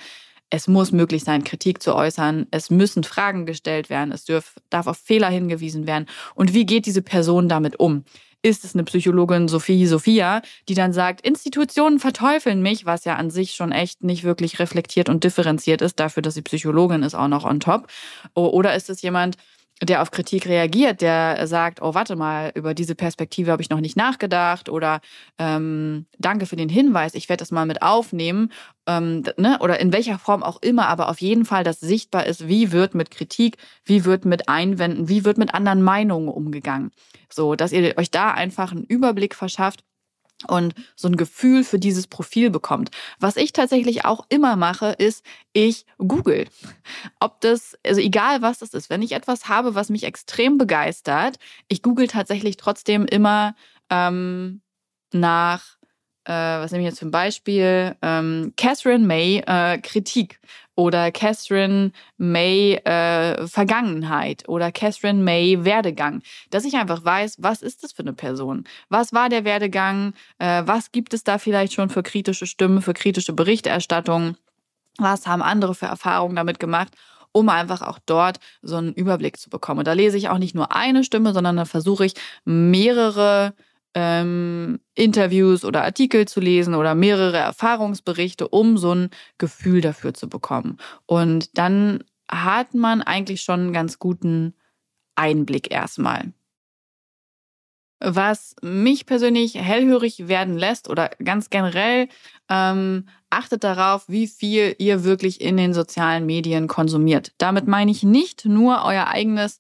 es 0.51 0.67
muss 0.67 0.93
möglich 0.93 1.25
sein, 1.25 1.45
Kritik 1.45 1.83
zu 1.83 1.95
äußern. 1.95 2.47
Es 2.51 2.71
müssen 2.71 3.05
Fragen 3.05 3.45
gestellt 3.45 3.91
werden. 3.91 4.13
Es 4.13 4.25
darf, 4.25 4.55
darf 4.71 4.87
auf 4.87 4.97
Fehler 4.97 5.29
hingewiesen 5.29 5.87
werden. 5.87 6.07
Und 6.35 6.55
wie 6.55 6.65
geht 6.65 6.87
diese 6.87 7.03
Person 7.03 7.49
damit 7.49 7.79
um? 7.79 8.05
ist 8.43 8.65
es 8.65 8.75
eine 8.75 8.85
Psychologin 8.85 9.49
Sophie 9.49 9.87
Sophia, 9.87 10.43
die 10.69 10.75
dann 10.75 10.93
sagt, 10.93 11.27
Institutionen 11.27 11.99
verteufeln 11.99 12.63
mich, 12.63 12.87
was 12.87 13.05
ja 13.05 13.17
an 13.17 13.31
sich 13.31 13.55
schon 13.55 13.73
echt 13.73 14.05
nicht 14.05 14.25
wirklich 14.25 14.59
reflektiert 14.59 15.09
und 15.09 15.25
differenziert 15.25 15.83
ist, 15.83 15.99
dafür, 15.99 16.23
dass 16.23 16.35
sie 16.35 16.43
Psychologin 16.43 17.03
ist, 17.03 17.15
auch 17.15 17.29
noch 17.29 17.45
on 17.45 17.61
top. 17.61 17.89
Oder 18.35 18.77
ist 18.77 18.91
es 18.91 19.03
jemand, 19.03 19.37
der 19.83 20.03
auf 20.03 20.11
Kritik 20.11 20.47
reagiert, 20.47 21.01
der 21.01 21.47
sagt, 21.47 21.81
oh, 21.83 21.95
warte 21.95 22.17
mal, 22.17 22.51
über 22.55 22.75
diese 22.75 22.95
Perspektive 22.95 23.53
habe 23.53 23.63
ich 23.63 23.71
noch 23.71 23.81
nicht 23.81 23.97
nachgedacht 23.97 24.69
oder 24.69 25.01
ähm, 25.39 26.07
danke 26.19 26.47
für 26.47 26.57
den 26.57 26.69
Hinweis, 26.69 27.15
ich 27.15 27.29
werde 27.29 27.41
das 27.43 27.51
mal 27.51 27.67
mit 27.67 27.83
aufnehmen 27.83 28.51
ähm, 28.89 29.23
ne? 29.37 29.59
oder 29.61 29.79
in 29.79 29.93
welcher 29.93 30.19
Form 30.19 30.43
auch 30.43 30.61
immer, 30.63 30.89
aber 30.89 31.09
auf 31.09 31.21
jeden 31.21 31.45
Fall, 31.45 31.63
dass 31.63 31.79
sichtbar 31.79 32.27
ist, 32.27 32.49
wie 32.49 32.73
wird 32.73 32.95
mit 32.95 33.11
Kritik, 33.11 33.57
wie 33.85 34.05
wird 34.05 34.25
mit 34.25 34.49
Einwänden, 34.49 35.09
wie 35.09 35.25
wird 35.25 35.39
mit 35.39 35.55
anderen 35.55 35.83
Meinungen 35.83 36.29
umgegangen. 36.29 36.91
So, 37.31 37.55
dass 37.55 37.73
ihr 37.73 37.97
euch 37.99 38.11
da 38.11 38.33
einfach 38.33 38.73
einen 38.73 38.85
Überblick 38.85 39.35
verschafft, 39.35 39.85
und 40.47 40.75
so 40.95 41.09
ein 41.09 41.17
Gefühl 41.17 41.65
für 41.65 41.79
dieses 41.79 42.07
Profil 42.07 42.51
bekommt. 42.51 42.91
Was 43.19 43.37
ich 43.37 43.53
tatsächlich 43.53 44.05
auch 44.05 44.25
immer 44.29 44.57
mache, 44.57 44.95
ist, 44.99 45.25
ich 45.53 45.85
google. 45.99 46.47
Ob 47.19 47.41
das, 47.41 47.77
also 47.85 48.01
egal 48.01 48.43
was 48.43 48.59
das 48.59 48.75
ist, 48.75 48.91
wenn 48.91 49.03
ich 49.03 49.13
etwas 49.13 49.49
habe, 49.49 49.75
was 49.75 49.89
mich 49.89 50.05
extrem 50.05 50.59
begeistert, 50.59 51.39
ich 51.67 51.83
google 51.83 52.07
tatsächlich 52.07 52.57
trotzdem 52.57 53.05
immer 53.07 53.55
ähm, 53.91 54.61
nach 55.13 55.78
äh, 56.29 56.61
was 56.61 56.73
nehme 56.73 56.85
ich 56.85 56.91
jetzt 56.91 57.03
ein 57.03 57.11
Beispiel? 57.11 57.97
Ähm, 58.03 58.53
Catherine 58.57 59.07
May 59.07 59.43
äh, 59.47 59.79
Kritik 59.79 60.41
oder 60.75 61.11
Catherine 61.11 61.91
May 62.19 62.75
äh, 62.75 63.47
Vergangenheit 63.47 64.47
oder 64.47 64.71
Catherine 64.71 65.23
May 65.23 65.65
Werdegang. 65.65 66.21
Dass 66.51 66.67
ich 66.67 66.75
einfach 66.77 67.03
weiß, 67.03 67.37
was 67.39 67.63
ist 67.63 67.83
das 67.83 67.93
für 67.93 68.03
eine 68.03 68.13
Person? 68.13 68.65
Was 68.91 69.15
war 69.15 69.31
der 69.31 69.45
Werdegang? 69.45 70.13
Äh, 70.39 70.65
was 70.67 70.93
gibt 70.93 71.15
es 71.15 71.25
da 71.25 71.39
vielleicht 71.39 71.73
schon 71.73 71.89
für 71.89 72.03
kritische 72.03 72.47
Stimmen, 72.47 72.83
für 72.83 72.93
kritische 72.93 73.33
Berichterstattung? 73.33 74.37
Was 74.99 75.27
haben 75.27 75.43
andere 75.43 75.75
für 75.75 75.87
Erfahrungen 75.87 76.37
damit 76.37 76.61
gemacht? 76.61 76.93
um 77.31 77.51
einfach 77.51 77.83
auch 77.83 77.99
dort 78.07 78.41
so 78.63 78.77
einen 78.77 78.95
Überblick 78.95 79.37
zu 79.37 79.51
bekommen. 79.51 79.81
Und 79.81 79.87
da 79.87 79.93
lese 79.93 80.17
ich 80.17 80.31
auch 80.31 80.39
nicht 80.39 80.55
nur 80.55 80.75
eine 80.75 81.05
Stimme, 81.05 81.35
sondern 81.35 81.59
da 81.59 81.67
versuche 81.67 82.07
ich 82.07 82.15
mehrere 82.47 83.53
ähm, 84.01 84.79
Interviews 84.95 85.65
oder 85.65 85.83
Artikel 85.83 86.29
zu 86.29 86.39
lesen 86.39 86.75
oder 86.75 86.95
mehrere 86.95 87.39
Erfahrungsberichte, 87.39 88.47
um 88.47 88.79
so 88.79 88.95
ein 88.95 89.11
Gefühl 89.39 89.81
dafür 89.81 90.15
zu 90.15 90.29
bekommen. 90.29 90.79
Und 91.07 91.59
dann 91.59 92.05
hat 92.31 92.75
man 92.75 93.03
eigentlich 93.03 93.43
schon 93.43 93.61
einen 93.61 93.73
ganz 93.73 93.99
guten 93.99 94.55
Einblick 95.17 95.73
erstmal. 95.73 96.33
Was 98.01 98.55
mich 98.63 99.05
persönlich 99.07 99.57
hellhörig 99.57 100.29
werden 100.29 100.57
lässt 100.57 100.89
oder 100.89 101.11
ganz 101.25 101.51
generell, 101.51 102.07
ähm, 102.49 103.09
achtet 103.31 103.65
darauf, 103.65 104.09
wie 104.09 104.29
viel 104.29 104.77
ihr 104.79 105.03
wirklich 105.03 105.41
in 105.41 105.57
den 105.57 105.75
sozialen 105.75 106.25
Medien 106.25 106.69
konsumiert. 106.69 107.33
Damit 107.39 107.67
meine 107.67 107.91
ich 107.91 108.05
nicht 108.05 108.45
nur 108.45 108.85
euer 108.85 109.09
eigenes 109.09 109.59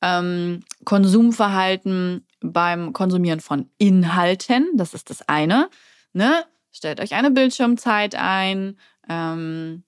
ähm, 0.00 0.62
Konsumverhalten 0.86 2.26
beim 2.52 2.92
Konsumieren 2.92 3.40
von 3.40 3.70
Inhalten. 3.78 4.70
Das 4.74 4.94
ist 4.94 5.10
das 5.10 5.28
eine. 5.28 5.70
Ne? 6.12 6.44
Stellt 6.70 7.00
euch 7.00 7.14
eine 7.14 7.30
Bildschirmzeit 7.30 8.14
ein. 8.14 8.78
Ähm, 9.08 9.84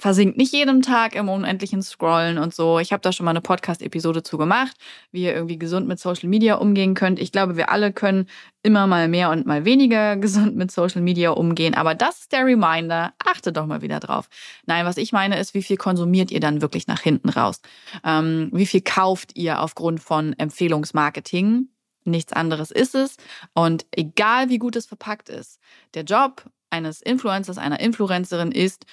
versinkt 0.00 0.38
nicht 0.38 0.52
jeden 0.54 0.80
Tag 0.80 1.14
im 1.14 1.28
unendlichen 1.28 1.82
Scrollen 1.82 2.38
und 2.38 2.54
so. 2.54 2.78
Ich 2.78 2.92
habe 2.92 3.02
da 3.02 3.12
schon 3.12 3.24
mal 3.24 3.32
eine 3.32 3.42
Podcast-Episode 3.42 4.22
zu 4.22 4.38
gemacht, 4.38 4.74
wie 5.12 5.24
ihr 5.24 5.34
irgendwie 5.34 5.58
gesund 5.58 5.86
mit 5.86 6.00
Social 6.00 6.28
Media 6.28 6.54
umgehen 6.54 6.94
könnt. 6.94 7.18
Ich 7.18 7.32
glaube, 7.32 7.56
wir 7.56 7.70
alle 7.70 7.92
können 7.92 8.26
immer 8.62 8.86
mal 8.86 9.08
mehr 9.08 9.30
und 9.30 9.46
mal 9.46 9.66
weniger 9.66 10.16
gesund 10.16 10.56
mit 10.56 10.70
Social 10.70 11.02
Media 11.02 11.30
umgehen. 11.30 11.74
Aber 11.74 11.94
das 11.94 12.20
ist 12.20 12.32
der 12.32 12.46
Reminder. 12.46 13.12
Achtet 13.18 13.58
doch 13.58 13.66
mal 13.66 13.82
wieder 13.82 14.00
drauf. 14.00 14.28
Nein, 14.64 14.86
was 14.86 14.96
ich 14.96 15.12
meine 15.12 15.38
ist, 15.38 15.52
wie 15.52 15.62
viel 15.62 15.76
konsumiert 15.76 16.30
ihr 16.30 16.40
dann 16.40 16.62
wirklich 16.62 16.86
nach 16.86 17.00
hinten 17.00 17.28
raus? 17.28 17.60
Ähm, 18.02 18.48
wie 18.52 18.66
viel 18.66 18.80
kauft 18.80 19.36
ihr 19.36 19.60
aufgrund 19.60 20.00
von 20.00 20.32
Empfehlungsmarketing? 20.32 21.68
Nichts 22.04 22.32
anderes 22.32 22.70
ist 22.70 22.94
es. 22.94 23.18
Und 23.52 23.84
egal 23.90 24.48
wie 24.48 24.58
gut 24.58 24.76
es 24.76 24.86
verpackt 24.86 25.28
ist, 25.28 25.60
der 25.92 26.04
Job 26.04 26.44
eines 26.70 27.02
Influencers, 27.02 27.58
einer 27.58 27.80
Influencerin 27.80 28.52
ist, 28.52 28.86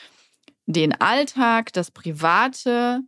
den 0.68 0.94
Alltag, 1.00 1.74
das 1.74 1.90
Private 1.92 3.02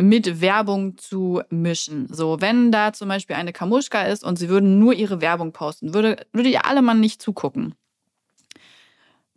mit 0.00 0.40
Werbung 0.40 0.96
zu 0.96 1.42
mischen. 1.50 2.06
So, 2.12 2.40
wenn 2.40 2.70
da 2.70 2.92
zum 2.92 3.08
Beispiel 3.08 3.36
eine 3.36 3.52
Kamuschka 3.52 4.02
ist 4.02 4.24
und 4.24 4.36
sie 4.36 4.48
würden 4.48 4.78
nur 4.78 4.94
ihre 4.94 5.20
Werbung 5.20 5.52
posten, 5.52 5.92
würde, 5.92 6.26
würde 6.32 6.48
ihr 6.48 6.66
alle 6.66 6.82
Mann 6.82 7.00
nicht 7.00 7.20
zugucken. 7.20 7.74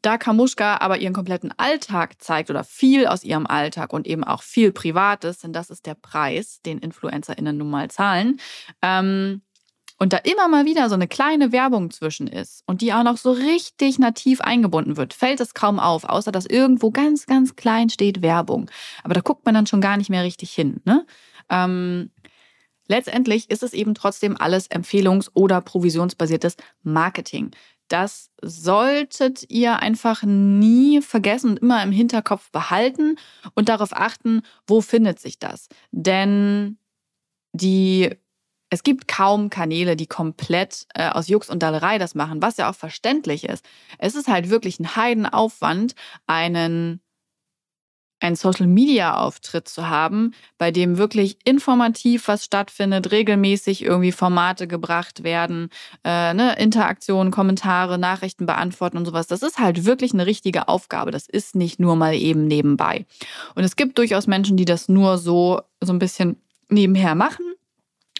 Da 0.01 0.17
Kamuschka 0.17 0.77
aber 0.77 0.99
ihren 0.99 1.13
kompletten 1.13 1.53
Alltag 1.57 2.21
zeigt 2.21 2.49
oder 2.49 2.63
viel 2.63 3.05
aus 3.05 3.23
ihrem 3.23 3.45
Alltag 3.45 3.91
und 3.91 4.07
eben 4.07 4.23
auch 4.23 4.43
viel 4.43 4.71
Privates, 4.71 5.39
denn 5.39 5.51
das 5.51 5.69
ist 5.69 5.85
der 5.85 5.95
Preis, 5.95 6.61
den 6.61 6.79
InfluencerInnen 6.79 7.57
nun 7.57 7.69
mal 7.69 7.89
zahlen, 7.89 8.39
ähm, 8.81 9.41
und 9.99 10.13
da 10.13 10.17
immer 10.17 10.47
mal 10.47 10.65
wieder 10.65 10.87
so 10.87 10.95
eine 10.95 11.07
kleine 11.07 11.51
Werbung 11.51 11.91
zwischen 11.91 12.27
ist 12.27 12.63
und 12.65 12.81
die 12.81 12.93
auch 12.93 13.03
noch 13.03 13.17
so 13.17 13.31
richtig 13.31 13.99
nativ 13.99 14.39
eingebunden 14.39 14.95
wird, 14.95 15.13
fällt 15.13 15.41
es 15.41 15.53
kaum 15.53 15.77
auf, 15.77 16.05
außer 16.05 16.31
dass 16.31 16.45
irgendwo 16.45 16.89
ganz, 16.89 17.25
ganz 17.25 17.57
klein 17.57 17.89
steht 17.89 18.21
Werbung. 18.21 18.71
Aber 19.03 19.13
da 19.13 19.21
guckt 19.21 19.45
man 19.45 19.53
dann 19.53 19.67
schon 19.67 19.81
gar 19.81 19.97
nicht 19.97 20.09
mehr 20.09 20.23
richtig 20.23 20.51
hin. 20.51 20.81
Ne? 20.85 21.05
Ähm, 21.49 22.11
letztendlich 22.87 23.49
ist 23.49 23.61
es 23.61 23.73
eben 23.73 23.93
trotzdem 23.93 24.37
alles 24.39 24.71
empfehlungs- 24.71 25.29
oder 25.33 25.59
provisionsbasiertes 25.59 26.55
Marketing. 26.81 27.51
Das 27.89 28.29
solltet 28.41 29.49
ihr 29.49 29.79
einfach 29.79 30.23
nie 30.23 31.01
vergessen 31.01 31.51
und 31.51 31.59
immer 31.59 31.83
im 31.83 31.91
Hinterkopf 31.91 32.51
behalten 32.51 33.17
und 33.53 33.67
darauf 33.67 33.91
achten, 33.91 34.43
wo 34.65 34.79
findet 34.79 35.19
sich 35.19 35.39
das. 35.39 35.67
Denn 35.91 36.77
die 37.51 38.11
es 38.69 38.83
gibt 38.83 39.07
kaum 39.07 39.49
Kanäle, 39.49 39.95
die 39.95 40.07
komplett 40.07 40.85
äh, 40.93 41.09
aus 41.09 41.27
Jux 41.27 41.49
und 41.49 41.63
Dallerei 41.63 41.97
das 41.97 42.15
machen, 42.15 42.41
was 42.41 42.57
ja 42.57 42.69
auch 42.69 42.75
verständlich 42.75 43.43
ist. 43.45 43.65
Es 43.97 44.15
ist 44.15 44.27
halt 44.27 44.49
wirklich 44.49 44.79
ein 44.79 44.95
Heidenaufwand, 44.95 45.95
einen 46.27 47.01
einen 48.21 48.35
Social-Media-Auftritt 48.35 49.69
zu 49.69 49.87
haben, 49.87 50.33
bei 50.57 50.71
dem 50.71 50.97
wirklich 50.97 51.37
informativ 51.45 52.27
was 52.27 52.43
stattfindet, 52.43 53.11
regelmäßig 53.11 53.81
irgendwie 53.81 54.11
Formate 54.11 54.67
gebracht 54.67 55.23
werden, 55.23 55.69
äh, 56.03 56.33
ne, 56.33 56.55
Interaktionen, 56.57 57.31
Kommentare, 57.31 57.97
Nachrichten 57.97 58.45
beantworten 58.45 58.97
und 58.97 59.05
sowas. 59.05 59.27
Das 59.27 59.41
ist 59.41 59.59
halt 59.59 59.85
wirklich 59.85 60.13
eine 60.13 60.25
richtige 60.25 60.67
Aufgabe. 60.67 61.11
Das 61.11 61.27
ist 61.27 61.55
nicht 61.55 61.79
nur 61.79 61.95
mal 61.95 62.13
eben 62.13 62.45
nebenbei. 62.45 63.05
Und 63.55 63.63
es 63.63 63.77
gibt 63.77 63.97
durchaus 63.97 64.27
Menschen, 64.27 64.57
die 64.57 64.65
das 64.65 64.89
nur 64.89 65.17
so 65.17 65.61
so 65.81 65.93
ein 65.93 65.99
bisschen 65.99 66.41
nebenher 66.67 67.15
machen 67.15 67.48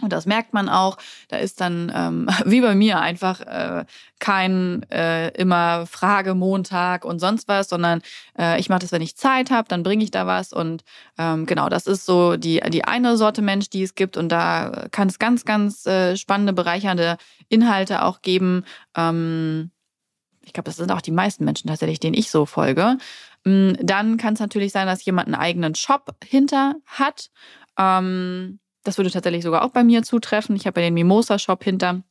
und 0.02 0.14
das 0.14 0.26
merkt 0.26 0.54
man 0.54 0.70
auch. 0.70 0.98
Da 1.28 1.38
ist 1.38 1.62
dann, 1.62 1.92
ähm, 1.94 2.28
wie 2.46 2.62
bei 2.62 2.76
mir, 2.76 3.00
einfach 3.00 3.42
äh, 3.42 3.86
kein 4.20 4.84
äh, 4.92 5.30
immer 5.30 5.86
Frage 5.86 6.36
Montag 6.36 7.06
und 7.06 7.20
sonst 7.20 7.48
was, 7.48 7.70
sondern 7.70 8.02
äh, 8.38 8.60
ich 8.60 8.70
mache 8.70 8.80
das, 8.80 8.92
wenn 8.92 9.02
ich 9.02 9.16
Zeit 9.16 9.52
habe, 9.52 9.68
dann 9.68 9.84
bringe 9.84 10.04
ich 10.04 10.12
da 10.12 10.26
was. 10.28 10.54
Und 10.54 10.84
ähm, 11.18 11.46
genau, 11.46 11.70
das 11.70 11.88
ist 11.88 12.06
so 12.06 12.38
die, 12.38 12.62
die 12.70 12.84
eine 12.84 13.18
Sorte 13.18 13.42
Mensch, 13.42 13.70
die 13.70 13.84
es 13.84 13.96
gibt. 13.96 14.18
Und 14.18 14.30
da 14.30 14.88
kann 14.92 15.08
es 15.08 15.20
ganz, 15.20 15.46
ganz 15.46 15.86
äh, 15.86 16.16
spannende, 16.16 16.54
bereichernde 16.54 17.18
Inhalte 17.50 18.04
auch 18.04 18.22
geben. 18.22 18.66
Ähm, 18.96 19.72
ich 20.44 20.54
glaube, 20.54 20.66
das 20.66 20.78
sind 20.78 20.92
auch 20.92 21.02
die 21.02 21.12
meisten 21.12 21.46
Menschen 21.46 21.68
tatsächlich, 21.68 22.00
denen 22.00 22.16
ich 22.16 22.32
so 22.32 22.46
folge. 22.46 22.98
Mm, 23.46 23.74
dann 23.82 24.18
kann 24.18 24.34
es 24.34 24.40
natürlich 24.40 24.72
sein, 24.72 24.88
dass 24.88 25.06
jemand 25.06 25.28
einen 25.28 25.36
eigenen 25.36 25.76
Shop 25.76 26.16
hinter 26.24 26.76
hat. 26.86 27.30
Ähm, 27.78 28.60
das 28.84 28.98
würde 28.98 29.12
tatsächlich 29.12 29.44
sogar 29.44 29.64
auch 29.64 29.72
bei 29.72 29.84
mir 29.84 30.04
zutreffen. 30.04 30.56
Ich 30.56 30.66
habe 30.68 30.82
ja 30.82 30.88
den 30.88 30.94
Mimosa-Shop 30.94 31.64
hinter. 31.64 32.02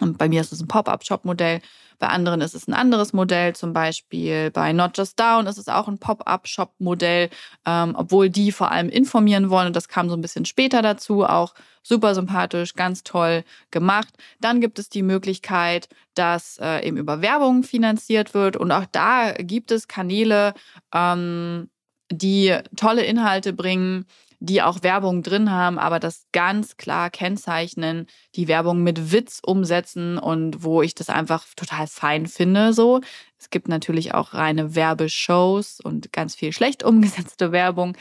Und 0.00 0.18
bei 0.18 0.28
mir 0.28 0.40
ist 0.40 0.52
es 0.52 0.60
ein 0.60 0.68
Pop-up-Shop-Modell. 0.68 1.60
Bei 1.98 2.08
anderen 2.08 2.40
ist 2.40 2.54
es 2.54 2.66
ein 2.66 2.72
anderes 2.72 3.12
Modell. 3.12 3.54
Zum 3.54 3.74
Beispiel 3.74 4.50
bei 4.50 4.72
Not 4.72 4.96
Just 4.96 5.20
Down 5.20 5.46
ist 5.46 5.58
es 5.58 5.68
auch 5.68 5.86
ein 5.86 5.98
Pop-up-Shop-Modell, 5.98 7.28
ähm, 7.66 7.94
obwohl 7.96 8.30
die 8.30 8.52
vor 8.52 8.72
allem 8.72 8.88
informieren 8.88 9.50
wollen. 9.50 9.68
Und 9.68 9.76
das 9.76 9.88
kam 9.88 10.08
so 10.08 10.16
ein 10.16 10.22
bisschen 10.22 10.46
später 10.46 10.80
dazu. 10.80 11.24
Auch 11.24 11.54
super 11.82 12.14
sympathisch, 12.14 12.74
ganz 12.74 13.02
toll 13.04 13.44
gemacht. 13.70 14.14
Dann 14.40 14.62
gibt 14.62 14.78
es 14.78 14.88
die 14.88 15.02
Möglichkeit, 15.02 15.88
dass 16.14 16.58
äh, 16.58 16.86
eben 16.86 16.96
über 16.96 17.20
Werbung 17.20 17.62
finanziert 17.62 18.32
wird. 18.32 18.56
Und 18.56 18.72
auch 18.72 18.86
da 18.90 19.32
gibt 19.32 19.70
es 19.70 19.86
Kanäle, 19.86 20.54
ähm, 20.94 21.68
die 22.10 22.56
tolle 22.76 23.04
Inhalte 23.04 23.52
bringen, 23.52 24.06
die 24.40 24.62
auch 24.62 24.82
Werbung 24.82 25.22
drin 25.22 25.50
haben, 25.50 25.78
aber 25.78 26.00
das 26.00 26.26
ganz 26.32 26.78
klar 26.78 27.10
kennzeichnen, 27.10 28.06
die 28.34 28.48
Werbung 28.48 28.82
mit 28.82 29.12
Witz 29.12 29.40
umsetzen 29.44 30.18
und 30.18 30.64
wo 30.64 30.80
ich 30.80 30.94
das 30.94 31.10
einfach 31.10 31.44
total 31.54 31.86
fein 31.86 32.26
finde. 32.26 32.72
So, 32.72 33.02
es 33.38 33.50
gibt 33.50 33.68
natürlich 33.68 34.14
auch 34.14 34.32
reine 34.32 34.74
Werbeshows 34.74 35.80
und 35.80 36.12
ganz 36.12 36.34
viel 36.34 36.52
schlecht 36.52 36.82
umgesetzte 36.84 37.52
Werbung 37.52 37.96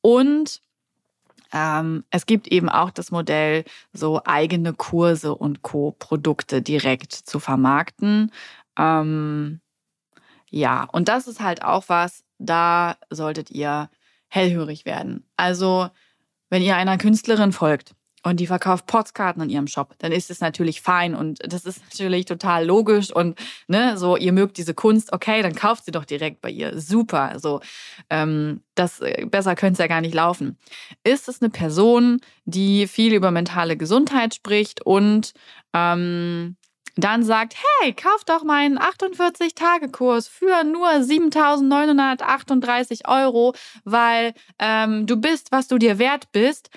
und 0.00 0.60
ähm, 1.52 2.04
es 2.10 2.24
gibt 2.24 2.48
eben 2.48 2.70
auch 2.70 2.90
das 2.90 3.10
Modell, 3.10 3.64
so 3.92 4.22
eigene 4.24 4.72
Kurse 4.72 5.34
und 5.34 5.60
Co-Produkte 5.60 6.62
direkt 6.62 7.12
zu 7.12 7.40
vermarkten. 7.40 8.32
Ähm, 8.78 9.60
ja, 10.48 10.84
und 10.84 11.08
das 11.08 11.26
ist 11.28 11.40
halt 11.40 11.62
auch 11.62 11.84
was, 11.88 12.24
da 12.38 12.96
solltet 13.10 13.50
ihr 13.50 13.90
hellhörig 14.32 14.86
werden. 14.86 15.26
Also, 15.36 15.90
wenn 16.48 16.62
ihr 16.62 16.74
einer 16.76 16.96
Künstlerin 16.96 17.52
folgt 17.52 17.94
und 18.22 18.40
die 18.40 18.46
verkauft 18.46 18.86
Postkarten 18.86 19.42
in 19.42 19.50
ihrem 19.50 19.66
Shop, 19.66 19.94
dann 19.98 20.10
ist 20.10 20.30
es 20.30 20.40
natürlich 20.40 20.80
fein 20.80 21.14
und 21.14 21.40
das 21.52 21.66
ist 21.66 21.82
natürlich 21.82 22.24
total 22.24 22.64
logisch 22.64 23.14
und 23.14 23.38
ne, 23.68 23.98
so 23.98 24.16
ihr 24.16 24.32
mögt 24.32 24.56
diese 24.56 24.72
Kunst, 24.72 25.12
okay, 25.12 25.42
dann 25.42 25.54
kauft 25.54 25.84
sie 25.84 25.90
doch 25.90 26.06
direkt 26.06 26.40
bei 26.40 26.48
ihr, 26.48 26.80
super. 26.80 27.34
So, 27.40 27.60
ähm, 28.08 28.62
das 28.74 29.00
äh, 29.00 29.26
besser 29.26 29.54
könnte 29.54 29.74
es 29.74 29.78
ja 29.80 29.86
gar 29.86 30.00
nicht 30.00 30.14
laufen. 30.14 30.56
Ist 31.04 31.28
es 31.28 31.42
eine 31.42 31.50
Person, 31.50 32.18
die 32.46 32.86
viel 32.86 33.12
über 33.12 33.30
mentale 33.32 33.76
Gesundheit 33.76 34.34
spricht 34.34 34.80
und 34.80 35.34
ähm, 35.74 36.56
dann 36.96 37.22
sagt, 37.22 37.54
hey, 37.80 37.94
kauf 37.94 38.24
doch 38.24 38.42
meinen 38.44 38.78
48-Tage-Kurs 38.78 40.28
für 40.28 40.62
nur 40.64 40.88
7.938 40.88 43.08
Euro, 43.08 43.54
weil 43.84 44.34
ähm, 44.58 45.06
du 45.06 45.16
bist, 45.16 45.52
was 45.52 45.68
du 45.68 45.78
dir 45.78 45.98
wert 45.98 46.30
bist, 46.32 46.68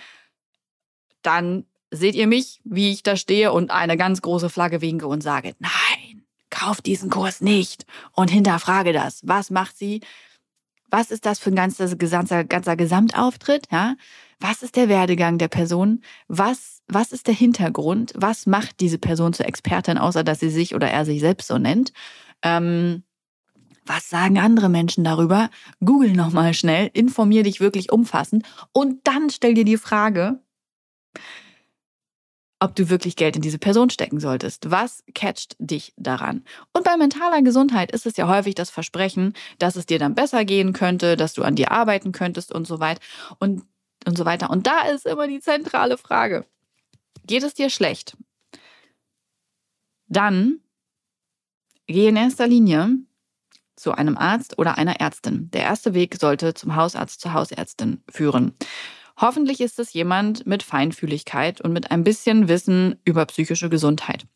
dann 1.22 1.65
seht 1.91 2.15
ihr 2.15 2.27
mich, 2.27 2.62
wie 2.63 2.91
ich 2.91 3.03
da 3.03 3.17
stehe 3.17 3.51
und 3.51 3.72
eine 3.72 3.98
ganz 3.98 4.22
große 4.22 4.50
Flagge 4.50 4.79
winke 4.81 5.07
und 5.07 5.22
sage, 5.22 5.55
nein, 5.60 6.24
kauf 6.50 6.81
diesen 6.81 7.10
Kurs 7.10 7.41
nicht 7.41 7.86
und 8.13 8.29
hinterfrage 8.29 8.93
das. 8.93 9.22
Was 9.24 9.50
macht 9.50 9.77
sie? 9.77 10.01
Was 10.89 11.12
ist 11.12 11.25
das 11.25 11.39
für 11.39 11.50
ein 11.50 11.55
ganzer, 11.55 11.93
ganzer, 11.95 12.43
ganzer 12.43 12.75
Gesamtauftritt? 12.75 13.67
Ja? 13.72 13.95
Was 14.39 14.63
ist 14.63 14.75
der 14.75 14.89
Werdegang 14.89 15.38
der 15.38 15.48
Person? 15.48 16.03
Was, 16.27 16.75
was 16.87 17.11
ist 17.11 17.27
der 17.27 17.33
Hintergrund? 17.33 18.13
Was 18.15 18.45
macht 18.45 18.79
diese 18.79 18.97
Person 18.97 19.33
zur 19.33 19.47
Expertin, 19.47 19.97
außer 19.97 20.23
dass 20.23 20.39
sie 20.39 20.49
sich 20.49 20.75
oder 20.75 20.89
er 20.89 21.05
sich 21.05 21.19
selbst 21.19 21.47
so 21.47 21.57
nennt? 21.57 21.91
Ähm, 22.41 23.03
was 23.85 24.09
sagen 24.09 24.39
andere 24.39 24.69
Menschen 24.69 25.03
darüber? 25.03 25.49
Google 25.83 26.13
nochmal 26.13 26.53
schnell, 26.53 26.89
informier 26.93 27.43
dich 27.43 27.59
wirklich 27.59 27.91
umfassend 27.91 28.43
und 28.71 29.07
dann 29.07 29.29
stell 29.29 29.53
dir 29.53 29.65
die 29.65 29.77
Frage, 29.77 30.39
ob 32.59 32.75
du 32.75 32.89
wirklich 32.89 33.15
Geld 33.15 33.35
in 33.35 33.41
diese 33.41 33.59
Person 33.59 33.89
stecken 33.89 34.19
solltest. 34.19 34.71
Was 34.71 35.03
catcht 35.13 35.55
dich 35.59 35.93
daran? 35.97 36.43
Und 36.73 36.83
bei 36.83 36.97
mentaler 36.97 37.41
Gesundheit 37.41 37.91
ist 37.91 38.05
es 38.05 38.17
ja 38.17 38.27
häufig 38.27 38.55
das 38.55 38.69
Versprechen, 38.69 39.33
dass 39.59 39.75
es 39.75 39.85
dir 39.85 39.99
dann 39.99 40.15
besser 40.15 40.45
gehen 40.45 40.73
könnte, 40.73 41.15
dass 41.15 41.33
du 41.33 41.43
an 41.43 41.55
dir 41.55 41.71
arbeiten 41.71 42.11
könntest 42.11 42.51
und 42.53 42.65
so 42.65 42.79
weiter 42.79 43.01
und, 43.39 43.63
und 44.07 44.17
so 44.17 44.25
weiter. 44.25 44.49
Und 44.49 44.65
da 44.65 44.81
ist 44.81 45.05
immer 45.05 45.27
die 45.27 45.41
zentrale 45.41 45.97
Frage. 45.97 46.45
Geht 47.25 47.44
es 47.44 47.53
dir 47.53 47.70
schlecht? 47.70 48.17
Dann 50.08 50.60
geh 51.88 52.08
in 52.08 52.15
erster 52.15 52.48
Linie 52.48 52.98
zu 53.75 53.91
einem 53.91 54.17
Arzt 54.17 54.58
oder 54.60 54.77
einer 54.77 55.00
Ärztin. 55.00 55.50
Der 55.51 55.62
erste 55.62 55.94
Weg 55.94 56.15
sollte 56.15 56.53
zum 56.53 56.75
Hausarzt, 56.75 57.20
zur 57.22 57.34
Hausärztin 57.34 58.03
führen. 58.10 58.53
Hoffentlich 59.17 59.60
ist 59.60 59.79
es 59.79 59.94
jemand 59.94 60.46
mit 60.46 60.62
Feinfühligkeit 60.62 61.62
und 61.62 61.74
mit 61.74 61.91
ein 61.91 62.03
bisschen 62.03 62.48
Wissen 62.48 63.00
über 63.05 63.25
psychische 63.25 63.70
Gesundheit. 63.70 64.27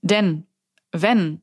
Denn 0.00 0.46
wenn 0.92 1.42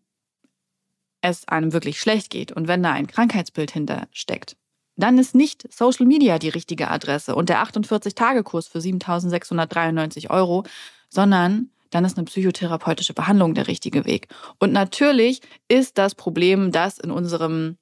es 1.21 1.47
einem 1.47 1.73
wirklich 1.73 1.99
schlecht 1.99 2.29
geht 2.29 2.51
und 2.51 2.67
wenn 2.67 2.83
da 2.83 2.93
ein 2.93 3.07
Krankheitsbild 3.07 3.71
hintersteckt, 3.71 4.57
dann 4.97 5.17
ist 5.17 5.35
nicht 5.35 5.71
Social 5.73 6.05
Media 6.05 6.39
die 6.39 6.49
richtige 6.49 6.89
Adresse 6.89 7.35
und 7.35 7.49
der 7.49 7.63
48-Tage-Kurs 7.63 8.67
für 8.67 8.79
7.693 8.79 10.29
Euro, 10.29 10.63
sondern 11.09 11.69
dann 11.89 12.05
ist 12.05 12.17
eine 12.17 12.25
psychotherapeutische 12.25 13.13
Behandlung 13.13 13.53
der 13.53 13.67
richtige 13.67 14.05
Weg. 14.05 14.27
Und 14.59 14.73
natürlich 14.73 15.41
ist 15.67 15.97
das 15.97 16.15
Problem, 16.15 16.71
dass 16.71 16.97
in 16.97 17.11
unserem 17.11 17.77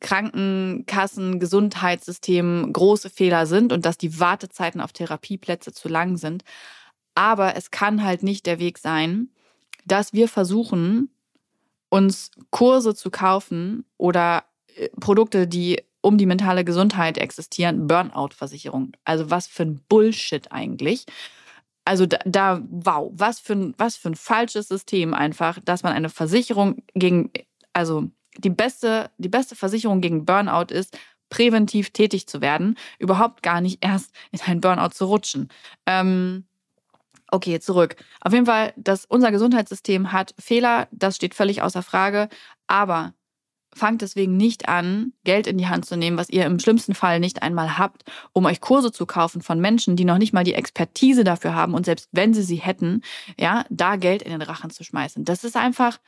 Krankenkassen, 0.00 1.40
Gesundheitssystem 1.40 2.70
große 2.72 3.08
Fehler 3.08 3.46
sind 3.46 3.72
und 3.72 3.86
dass 3.86 3.96
die 3.96 4.20
Wartezeiten 4.20 4.80
auf 4.80 4.92
Therapieplätze 4.92 5.72
zu 5.72 5.88
lang 5.88 6.18
sind. 6.18 6.44
Aber 7.14 7.56
es 7.56 7.70
kann 7.70 8.04
halt 8.04 8.22
nicht 8.22 8.44
der 8.44 8.58
Weg 8.58 8.78
sein, 8.78 9.30
dass 9.86 10.12
wir 10.12 10.28
versuchen, 10.28 11.08
uns 11.88 12.30
Kurse 12.50 12.94
zu 12.94 13.10
kaufen 13.10 13.86
oder 13.96 14.44
äh, 14.74 14.88
Produkte, 15.00 15.46
die 15.46 15.82
um 16.06 16.18
die 16.18 16.26
mentale 16.26 16.64
Gesundheit 16.64 17.18
existieren, 17.18 17.88
Burnout-Versicherung. 17.88 18.92
Also 19.04 19.28
was 19.28 19.48
für 19.48 19.64
ein 19.64 19.80
Bullshit 19.88 20.52
eigentlich. 20.52 21.04
Also 21.84 22.06
da, 22.06 22.18
da, 22.24 22.62
wow, 22.70 23.10
was 23.12 23.40
für 23.40 23.54
ein, 23.54 23.74
was 23.76 23.96
für 23.96 24.10
ein 24.10 24.14
falsches 24.14 24.68
System 24.68 25.14
einfach, 25.14 25.58
dass 25.64 25.82
man 25.82 25.92
eine 25.92 26.08
Versicherung 26.08 26.84
gegen, 26.94 27.32
also 27.72 28.08
die 28.38 28.50
beste, 28.50 29.10
die 29.18 29.28
beste 29.28 29.56
Versicherung 29.56 30.00
gegen 30.00 30.24
Burnout 30.24 30.72
ist, 30.72 30.96
präventiv 31.28 31.90
tätig 31.90 32.28
zu 32.28 32.40
werden, 32.40 32.78
überhaupt 33.00 33.42
gar 33.42 33.60
nicht 33.60 33.84
erst 33.84 34.14
in 34.30 34.40
einen 34.42 34.60
Burnout 34.60 34.90
zu 34.90 35.06
rutschen. 35.06 35.48
Ähm, 35.86 36.44
okay, 37.32 37.58
zurück. 37.58 37.96
Auf 38.20 38.32
jeden 38.32 38.46
Fall, 38.46 38.72
dass 38.76 39.06
unser 39.06 39.32
Gesundheitssystem 39.32 40.12
hat 40.12 40.36
Fehler, 40.38 40.86
das 40.92 41.16
steht 41.16 41.34
völlig 41.34 41.62
außer 41.62 41.82
Frage, 41.82 42.28
aber 42.68 43.12
fangt 43.76 44.02
deswegen 44.02 44.36
nicht 44.36 44.68
an, 44.68 45.12
Geld 45.24 45.46
in 45.46 45.58
die 45.58 45.68
Hand 45.68 45.86
zu 45.86 45.96
nehmen, 45.96 46.16
was 46.16 46.30
ihr 46.30 46.44
im 46.46 46.58
schlimmsten 46.58 46.94
Fall 46.94 47.20
nicht 47.20 47.42
einmal 47.42 47.78
habt, 47.78 48.04
um 48.32 48.44
euch 48.46 48.60
Kurse 48.60 48.90
zu 48.90 49.06
kaufen 49.06 49.42
von 49.42 49.60
Menschen, 49.60 49.96
die 49.96 50.04
noch 50.04 50.18
nicht 50.18 50.32
mal 50.32 50.44
die 50.44 50.54
Expertise 50.54 51.24
dafür 51.24 51.54
haben 51.54 51.74
und 51.74 51.86
selbst 51.86 52.08
wenn 52.12 52.34
sie 52.34 52.42
sie 52.42 52.56
hätten, 52.56 53.02
ja, 53.38 53.64
da 53.70 53.96
Geld 53.96 54.22
in 54.22 54.32
den 54.32 54.42
Rachen 54.42 54.70
zu 54.70 54.82
schmeißen. 54.82 55.24
Das 55.24 55.44
ist 55.44 55.56
einfach, 55.56 55.98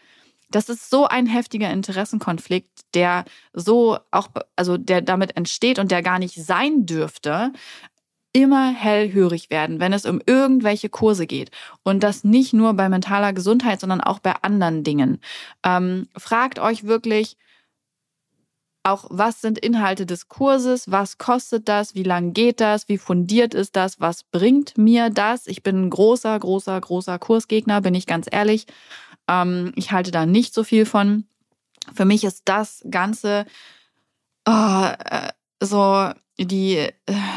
das 0.50 0.68
ist 0.68 0.90
so 0.90 1.06
ein 1.06 1.26
heftiger 1.26 1.70
Interessenkonflikt, 1.70 2.80
der 2.94 3.24
so 3.52 3.98
auch, 4.10 4.28
also 4.56 4.76
der 4.76 5.02
damit 5.02 5.36
entsteht 5.36 5.78
und 5.78 5.90
der 5.90 6.02
gar 6.02 6.18
nicht 6.18 6.34
sein 6.34 6.86
dürfte, 6.86 7.52
immer 8.32 8.72
hellhörig 8.72 9.50
werden, 9.50 9.80
wenn 9.80 9.92
es 9.92 10.06
um 10.06 10.20
irgendwelche 10.24 10.88
Kurse 10.88 11.26
geht. 11.26 11.50
Und 11.82 12.02
das 12.02 12.24
nicht 12.24 12.52
nur 12.52 12.74
bei 12.74 12.88
mentaler 12.88 13.32
Gesundheit, 13.32 13.80
sondern 13.80 14.00
auch 14.00 14.18
bei 14.18 14.34
anderen 14.42 14.84
Dingen. 14.84 15.20
Ähm, 15.64 16.08
fragt 16.16 16.58
euch 16.58 16.84
wirklich, 16.84 17.36
auch 18.88 19.06
was 19.10 19.40
sind 19.40 19.58
Inhalte 19.58 20.06
des 20.06 20.28
Kurses, 20.28 20.90
was 20.90 21.18
kostet 21.18 21.68
das, 21.68 21.94
wie 21.94 22.02
lang 22.02 22.32
geht 22.32 22.60
das, 22.60 22.88
wie 22.88 22.98
fundiert 22.98 23.54
ist 23.54 23.76
das, 23.76 24.00
was 24.00 24.24
bringt 24.24 24.78
mir 24.78 25.10
das. 25.10 25.46
Ich 25.46 25.62
bin 25.62 25.84
ein 25.84 25.90
großer, 25.90 26.38
großer, 26.38 26.80
großer 26.80 27.18
Kursgegner, 27.18 27.80
bin 27.80 27.94
ich 27.94 28.06
ganz 28.06 28.26
ehrlich. 28.30 28.66
Ähm, 29.28 29.72
ich 29.76 29.92
halte 29.92 30.10
da 30.10 30.26
nicht 30.26 30.54
so 30.54 30.64
viel 30.64 30.86
von. 30.86 31.24
Für 31.94 32.04
mich 32.04 32.24
ist 32.24 32.42
das 32.46 32.84
Ganze 32.90 33.46
oh, 34.46 34.88
so 35.60 36.10
die 36.38 36.76
äh, 36.76 36.92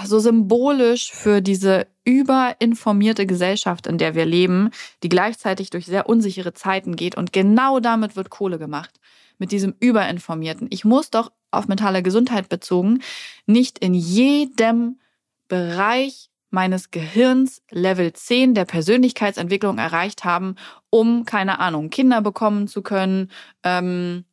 so 0.05 0.19
symbolisch 0.19 1.11
für 1.11 1.41
diese 1.41 1.87
überinformierte 2.03 3.25
Gesellschaft, 3.25 3.87
in 3.87 3.97
der 3.97 4.15
wir 4.15 4.25
leben, 4.25 4.71
die 5.03 5.09
gleichzeitig 5.09 5.69
durch 5.69 5.85
sehr 5.85 6.07
unsichere 6.07 6.53
Zeiten 6.53 6.95
geht 6.95 7.15
und 7.15 7.33
genau 7.33 7.79
damit 7.79 8.15
wird 8.15 8.29
Kohle 8.29 8.59
gemacht. 8.59 8.99
Mit 9.37 9.51
diesem 9.51 9.73
überinformierten. 9.79 10.67
Ich 10.69 10.85
muss 10.85 11.09
doch 11.09 11.31
auf 11.51 11.67
mentale 11.67 12.01
Gesundheit 12.01 12.49
bezogen 12.49 13.01
nicht 13.45 13.79
in 13.79 13.93
jedem 13.93 14.99
Bereich 15.47 16.29
meines 16.49 16.91
Gehirns 16.91 17.61
Level 17.71 18.11
10 18.13 18.53
der 18.53 18.65
Persönlichkeitsentwicklung 18.65 19.77
erreicht 19.77 20.25
haben, 20.25 20.55
um, 20.89 21.25
keine 21.25 21.59
Ahnung, 21.59 21.89
Kinder 21.89 22.21
bekommen 22.21 22.67
zu 22.67 22.81
können. 22.81 23.31
Ähm, 23.63 24.25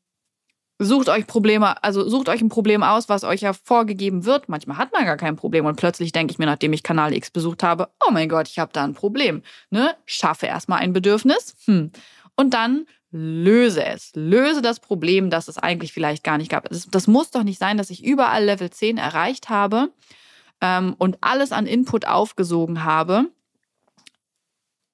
sucht 0.81 1.09
euch 1.09 1.27
Probleme, 1.27 1.83
also 1.83 2.09
sucht 2.09 2.29
euch 2.29 2.41
ein 2.41 2.49
Problem 2.49 2.83
aus, 2.83 3.09
was 3.09 3.25
euch 3.25 3.41
ja 3.41 3.53
vorgegeben 3.53 4.25
wird. 4.25 4.49
Manchmal 4.49 4.79
hat 4.79 4.93
man 4.93 5.05
gar 5.05 5.17
kein 5.17 5.37
Problem 5.37 5.67
und 5.67 5.77
plötzlich 5.77 6.13
denke 6.13 6.33
ich 6.33 6.39
mir, 6.39 6.47
nachdem 6.47 6.73
ich 6.73 6.83
Kanal 6.83 7.13
X 7.15 7.31
besucht 7.31 7.63
habe, 7.63 7.89
oh 8.07 8.13
mein 8.13 8.29
Gott, 8.29 8.49
ich 8.49 8.59
habe 8.59 8.73
da 8.73 8.85
ein 8.85 8.95
Problem. 8.95 9.43
Ne? 9.71 9.95
Schaffe 10.05 10.47
erstmal 10.47 10.81
ein 10.81 10.93
Bedürfnis. 10.93 11.57
Hm. 11.65 11.91
Und 12.37 12.55
dann 12.55 12.87
löse 13.11 13.85
es. 13.85 14.13
Löse 14.15 14.63
das 14.63 14.81
Problem, 14.81 15.31
das 15.31 15.49
es 15.49 15.59
eigentlich 15.59 15.93
vielleicht 15.93 16.25
gar 16.25 16.39
nicht 16.39 16.51
gab. 16.51 16.69
Das, 16.69 16.87
das 16.89 17.07
muss 17.07 17.31
doch 17.31 17.43
nicht 17.43 17.59
sein, 17.59 17.79
dass 17.79 17.91
ich 17.91 18.05
überall 18.05 18.45
Level 18.45 18.71
10 18.71 18.99
erreicht 18.99 19.49
habe 19.49 19.91
ähm, 20.61 20.95
und 20.99 21.19
alles 21.21 21.53
an 21.53 21.67
Input 21.67 22.07
aufgesogen 22.07 22.85
habe 22.85 23.31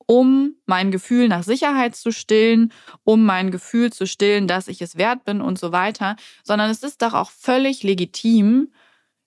um 0.06 0.56
mein 0.66 0.90
Gefühl 0.90 1.28
nach 1.28 1.42
Sicherheit 1.42 1.96
zu 1.96 2.12
stillen, 2.12 2.72
um 3.04 3.24
mein 3.24 3.50
Gefühl 3.50 3.92
zu 3.92 4.06
stillen, 4.06 4.46
dass 4.46 4.68
ich 4.68 4.82
es 4.82 4.96
wert 4.96 5.24
bin 5.24 5.40
und 5.40 5.58
so 5.58 5.72
weiter, 5.72 6.16
sondern 6.42 6.70
es 6.70 6.82
ist 6.82 7.02
doch 7.02 7.14
auch 7.14 7.30
völlig 7.30 7.82
legitim, 7.82 8.72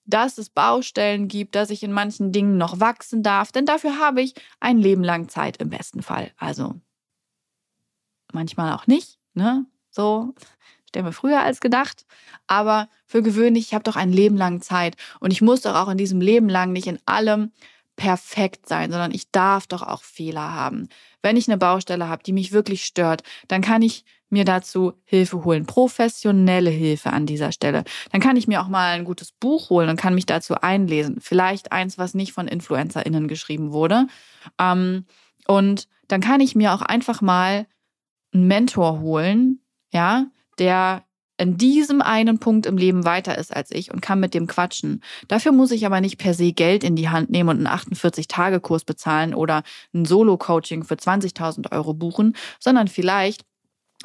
dass 0.04 0.38
es 0.38 0.48
Baustellen 0.50 1.28
gibt, 1.28 1.54
dass 1.54 1.70
ich 1.70 1.82
in 1.82 1.92
manchen 1.92 2.32
Dingen 2.32 2.56
noch 2.56 2.80
wachsen 2.80 3.22
darf, 3.22 3.52
denn 3.52 3.66
dafür 3.66 3.98
habe 3.98 4.22
ich 4.22 4.34
ein 4.60 4.78
Leben 4.78 5.04
lang 5.04 5.28
Zeit 5.28 5.58
im 5.58 5.68
besten 5.68 6.02
Fall. 6.02 6.32
Also 6.38 6.80
manchmal 8.32 8.72
auch 8.72 8.86
nicht, 8.86 9.18
ne? 9.34 9.66
So 9.90 10.34
sterbe 10.88 11.12
früher 11.12 11.42
als 11.42 11.60
gedacht, 11.60 12.06
aber 12.46 12.88
für 13.06 13.22
gewöhnlich, 13.22 13.66
ich 13.66 13.74
habe 13.74 13.84
doch 13.84 13.96
ein 13.96 14.12
Leben 14.12 14.36
lang 14.36 14.62
Zeit 14.62 14.96
und 15.20 15.32
ich 15.32 15.42
muss 15.42 15.62
doch 15.62 15.74
auch 15.74 15.88
in 15.88 15.98
diesem 15.98 16.20
Leben 16.20 16.48
lang 16.48 16.72
nicht 16.72 16.86
in 16.86 16.98
allem 17.06 17.52
perfekt 17.96 18.68
sein, 18.68 18.90
sondern 18.90 19.12
ich 19.12 19.30
darf 19.30 19.66
doch 19.66 19.82
auch 19.82 20.02
Fehler 20.02 20.54
haben. 20.54 20.88
Wenn 21.20 21.36
ich 21.36 21.48
eine 21.48 21.58
Baustelle 21.58 22.08
habe, 22.08 22.22
die 22.22 22.32
mich 22.32 22.52
wirklich 22.52 22.84
stört, 22.84 23.22
dann 23.48 23.60
kann 23.60 23.82
ich 23.82 24.04
mir 24.30 24.44
dazu 24.44 24.92
Hilfe 25.04 25.44
holen, 25.44 25.66
professionelle 25.66 26.70
Hilfe 26.70 27.10
an 27.12 27.26
dieser 27.26 27.50
Stelle. 27.50 27.84
Dann 28.12 28.20
kann 28.20 28.36
ich 28.36 28.46
mir 28.46 28.62
auch 28.62 28.68
mal 28.68 28.92
ein 28.92 29.04
gutes 29.04 29.32
Buch 29.32 29.70
holen 29.70 29.88
und 29.88 29.96
kann 29.98 30.14
mich 30.14 30.26
dazu 30.26 30.54
einlesen. 30.54 31.18
Vielleicht 31.20 31.72
eins, 31.72 31.98
was 31.98 32.14
nicht 32.14 32.32
von 32.32 32.46
InfluencerInnen 32.46 33.26
geschrieben 33.26 33.72
wurde. 33.72 34.06
Ähm, 34.58 35.06
und 35.46 35.88
dann 36.08 36.20
kann 36.20 36.40
ich 36.40 36.54
mir 36.54 36.74
auch 36.74 36.82
einfach 36.82 37.20
mal 37.20 37.66
einen 38.38 38.48
Mentor 38.48 39.00
holen, 39.00 39.60
ja, 39.92 40.26
der 40.58 41.04
in 41.40 41.56
diesem 41.56 42.02
einen 42.02 42.40
Punkt 42.40 42.66
im 42.66 42.76
Leben 42.76 43.04
weiter 43.04 43.38
ist 43.38 43.54
als 43.54 43.70
ich 43.70 43.92
und 43.92 44.02
kann 44.02 44.18
mit 44.18 44.34
dem 44.34 44.48
quatschen. 44.48 45.02
Dafür 45.28 45.52
muss 45.52 45.70
ich 45.70 45.86
aber 45.86 46.00
nicht 46.00 46.18
per 46.18 46.34
se 46.34 46.52
Geld 46.52 46.82
in 46.82 46.96
die 46.96 47.08
Hand 47.08 47.30
nehmen 47.30 47.48
und 47.48 47.64
einen 47.64 47.68
48-Tage-Kurs 47.68 48.84
bezahlen 48.84 49.34
oder 49.34 49.62
ein 49.94 50.04
Solo-Coaching 50.04 50.82
für 50.82 50.94
20.000 50.94 51.70
Euro 51.70 51.94
buchen, 51.94 52.34
sondern 52.58 52.88
vielleicht 52.88 53.44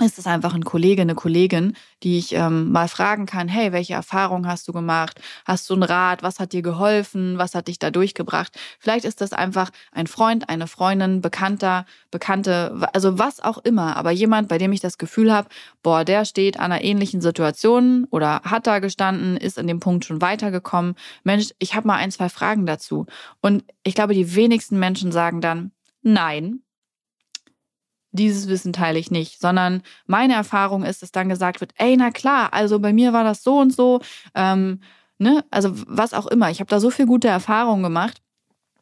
ist 0.01 0.17
es 0.17 0.25
einfach 0.25 0.55
ein 0.55 0.63
Kollege, 0.63 1.03
eine 1.03 1.13
Kollegin, 1.13 1.75
die 2.01 2.17
ich 2.17 2.33
ähm, 2.33 2.71
mal 2.71 2.87
fragen 2.87 3.27
kann, 3.27 3.47
hey, 3.47 3.71
welche 3.71 3.93
Erfahrungen 3.93 4.47
hast 4.47 4.67
du 4.67 4.73
gemacht? 4.73 5.21
Hast 5.45 5.69
du 5.69 5.75
einen 5.75 5.83
Rat? 5.83 6.23
Was 6.23 6.39
hat 6.39 6.51
dir 6.51 6.63
geholfen? 6.63 7.37
Was 7.37 7.53
hat 7.53 7.67
dich 7.67 7.77
da 7.77 7.91
durchgebracht? 7.91 8.57
Vielleicht 8.79 9.05
ist 9.05 9.21
das 9.21 9.33
einfach 9.33 9.69
ein 9.91 10.07
Freund, 10.07 10.49
eine 10.49 10.65
Freundin, 10.65 11.21
Bekannter, 11.21 11.85
Bekannte, 12.09 12.87
also 12.93 13.19
was 13.19 13.39
auch 13.39 13.59
immer, 13.59 13.95
aber 13.95 14.09
jemand, 14.09 14.47
bei 14.47 14.57
dem 14.57 14.71
ich 14.71 14.79
das 14.79 14.97
Gefühl 14.97 15.31
habe, 15.31 15.47
boah, 15.83 16.03
der 16.03 16.25
steht 16.25 16.59
an 16.59 16.71
einer 16.71 16.83
ähnlichen 16.83 17.21
Situation 17.21 18.07
oder 18.09 18.41
hat 18.43 18.65
da 18.65 18.79
gestanden, 18.79 19.37
ist 19.37 19.59
in 19.59 19.67
dem 19.67 19.79
Punkt 19.79 20.05
schon 20.05 20.21
weitergekommen. 20.21 20.95
Mensch, 21.23 21.51
ich 21.59 21.75
habe 21.75 21.87
mal 21.87 21.97
ein, 21.97 22.09
zwei 22.09 22.29
Fragen 22.29 22.65
dazu. 22.65 23.05
Und 23.41 23.63
ich 23.83 23.93
glaube, 23.93 24.15
die 24.15 24.33
wenigsten 24.33 24.79
Menschen 24.79 25.11
sagen 25.11 25.39
dann, 25.39 25.71
nein, 26.01 26.62
dieses 28.13 28.47
Wissen 28.47 28.73
teile 28.73 28.99
ich 28.99 29.11
nicht, 29.11 29.41
sondern 29.41 29.83
meine 30.07 30.33
Erfahrung 30.35 30.83
ist, 30.83 31.01
dass 31.01 31.11
dann 31.11 31.29
gesagt 31.29 31.61
wird, 31.61 31.73
ey, 31.77 31.97
na 31.97 32.11
klar, 32.11 32.53
also 32.53 32.79
bei 32.79 32.93
mir 32.93 33.11
war 33.13 33.23
das 33.23 33.43
so 33.43 33.59
und 33.59 33.73
so, 33.73 34.01
ähm, 34.35 34.79
ne, 35.17 35.43
also 35.51 35.71
was 35.87 36.13
auch 36.13 36.27
immer. 36.27 36.49
Ich 36.51 36.59
habe 36.59 36.69
da 36.69 36.79
so 36.79 36.89
viel 36.89 37.05
gute 37.07 37.27
Erfahrungen 37.27 37.83
gemacht 37.83 38.21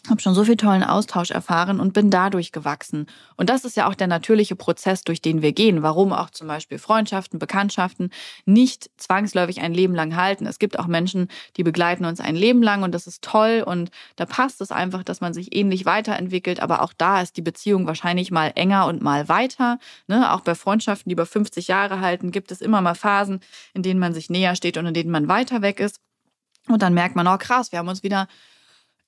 habe 0.09 0.19
schon 0.19 0.33
so 0.33 0.43
viel 0.43 0.57
tollen 0.57 0.83
Austausch 0.83 1.29
erfahren 1.29 1.79
und 1.79 1.93
bin 1.93 2.09
dadurch 2.09 2.51
gewachsen. 2.51 3.05
Und 3.37 3.49
das 3.49 3.65
ist 3.65 3.77
ja 3.77 3.87
auch 3.87 3.93
der 3.93 4.07
natürliche 4.07 4.55
Prozess, 4.55 5.03
durch 5.03 5.21
den 5.21 5.43
wir 5.43 5.51
gehen. 5.53 5.83
Warum 5.83 6.11
auch 6.11 6.31
zum 6.31 6.47
Beispiel 6.47 6.79
Freundschaften, 6.79 7.37
Bekanntschaften 7.37 8.09
nicht 8.45 8.89
zwangsläufig 8.97 9.61
ein 9.61 9.73
Leben 9.73 9.93
lang 9.93 10.15
halten. 10.15 10.47
Es 10.47 10.57
gibt 10.57 10.79
auch 10.79 10.87
Menschen, 10.87 11.27
die 11.55 11.63
begleiten 11.63 12.05
uns 12.05 12.19
ein 12.19 12.35
Leben 12.35 12.63
lang 12.63 12.81
und 12.81 12.93
das 12.93 13.05
ist 13.05 13.21
toll 13.21 13.63
und 13.65 13.91
da 14.15 14.25
passt 14.25 14.59
es 14.61 14.71
einfach, 14.71 15.03
dass 15.03 15.21
man 15.21 15.35
sich 15.35 15.55
ähnlich 15.55 15.85
weiterentwickelt. 15.85 16.61
Aber 16.61 16.81
auch 16.81 16.93
da 16.93 17.21
ist 17.21 17.37
die 17.37 17.43
Beziehung 17.43 17.85
wahrscheinlich 17.85 18.31
mal 18.31 18.51
enger 18.55 18.87
und 18.87 19.03
mal 19.03 19.29
weiter. 19.29 19.77
Ne? 20.07 20.33
Auch 20.33 20.41
bei 20.41 20.55
Freundschaften, 20.55 21.09
die 21.09 21.13
über 21.13 21.27
50 21.27 21.67
Jahre 21.67 21.99
halten, 22.01 22.31
gibt 22.31 22.51
es 22.51 22.61
immer 22.61 22.81
mal 22.81 22.95
Phasen, 22.95 23.39
in 23.75 23.83
denen 23.83 23.99
man 23.99 24.15
sich 24.15 24.31
näher 24.31 24.55
steht 24.55 24.77
und 24.77 24.87
in 24.87 24.95
denen 24.95 25.11
man 25.11 25.27
weiter 25.27 25.61
weg 25.61 25.79
ist. 25.79 25.99
Und 26.67 26.81
dann 26.81 26.93
merkt 26.93 27.15
man, 27.15 27.27
oh 27.27 27.37
krass, 27.37 27.71
wir 27.71 27.79
haben 27.79 27.87
uns 27.87 28.03
wieder 28.03 28.27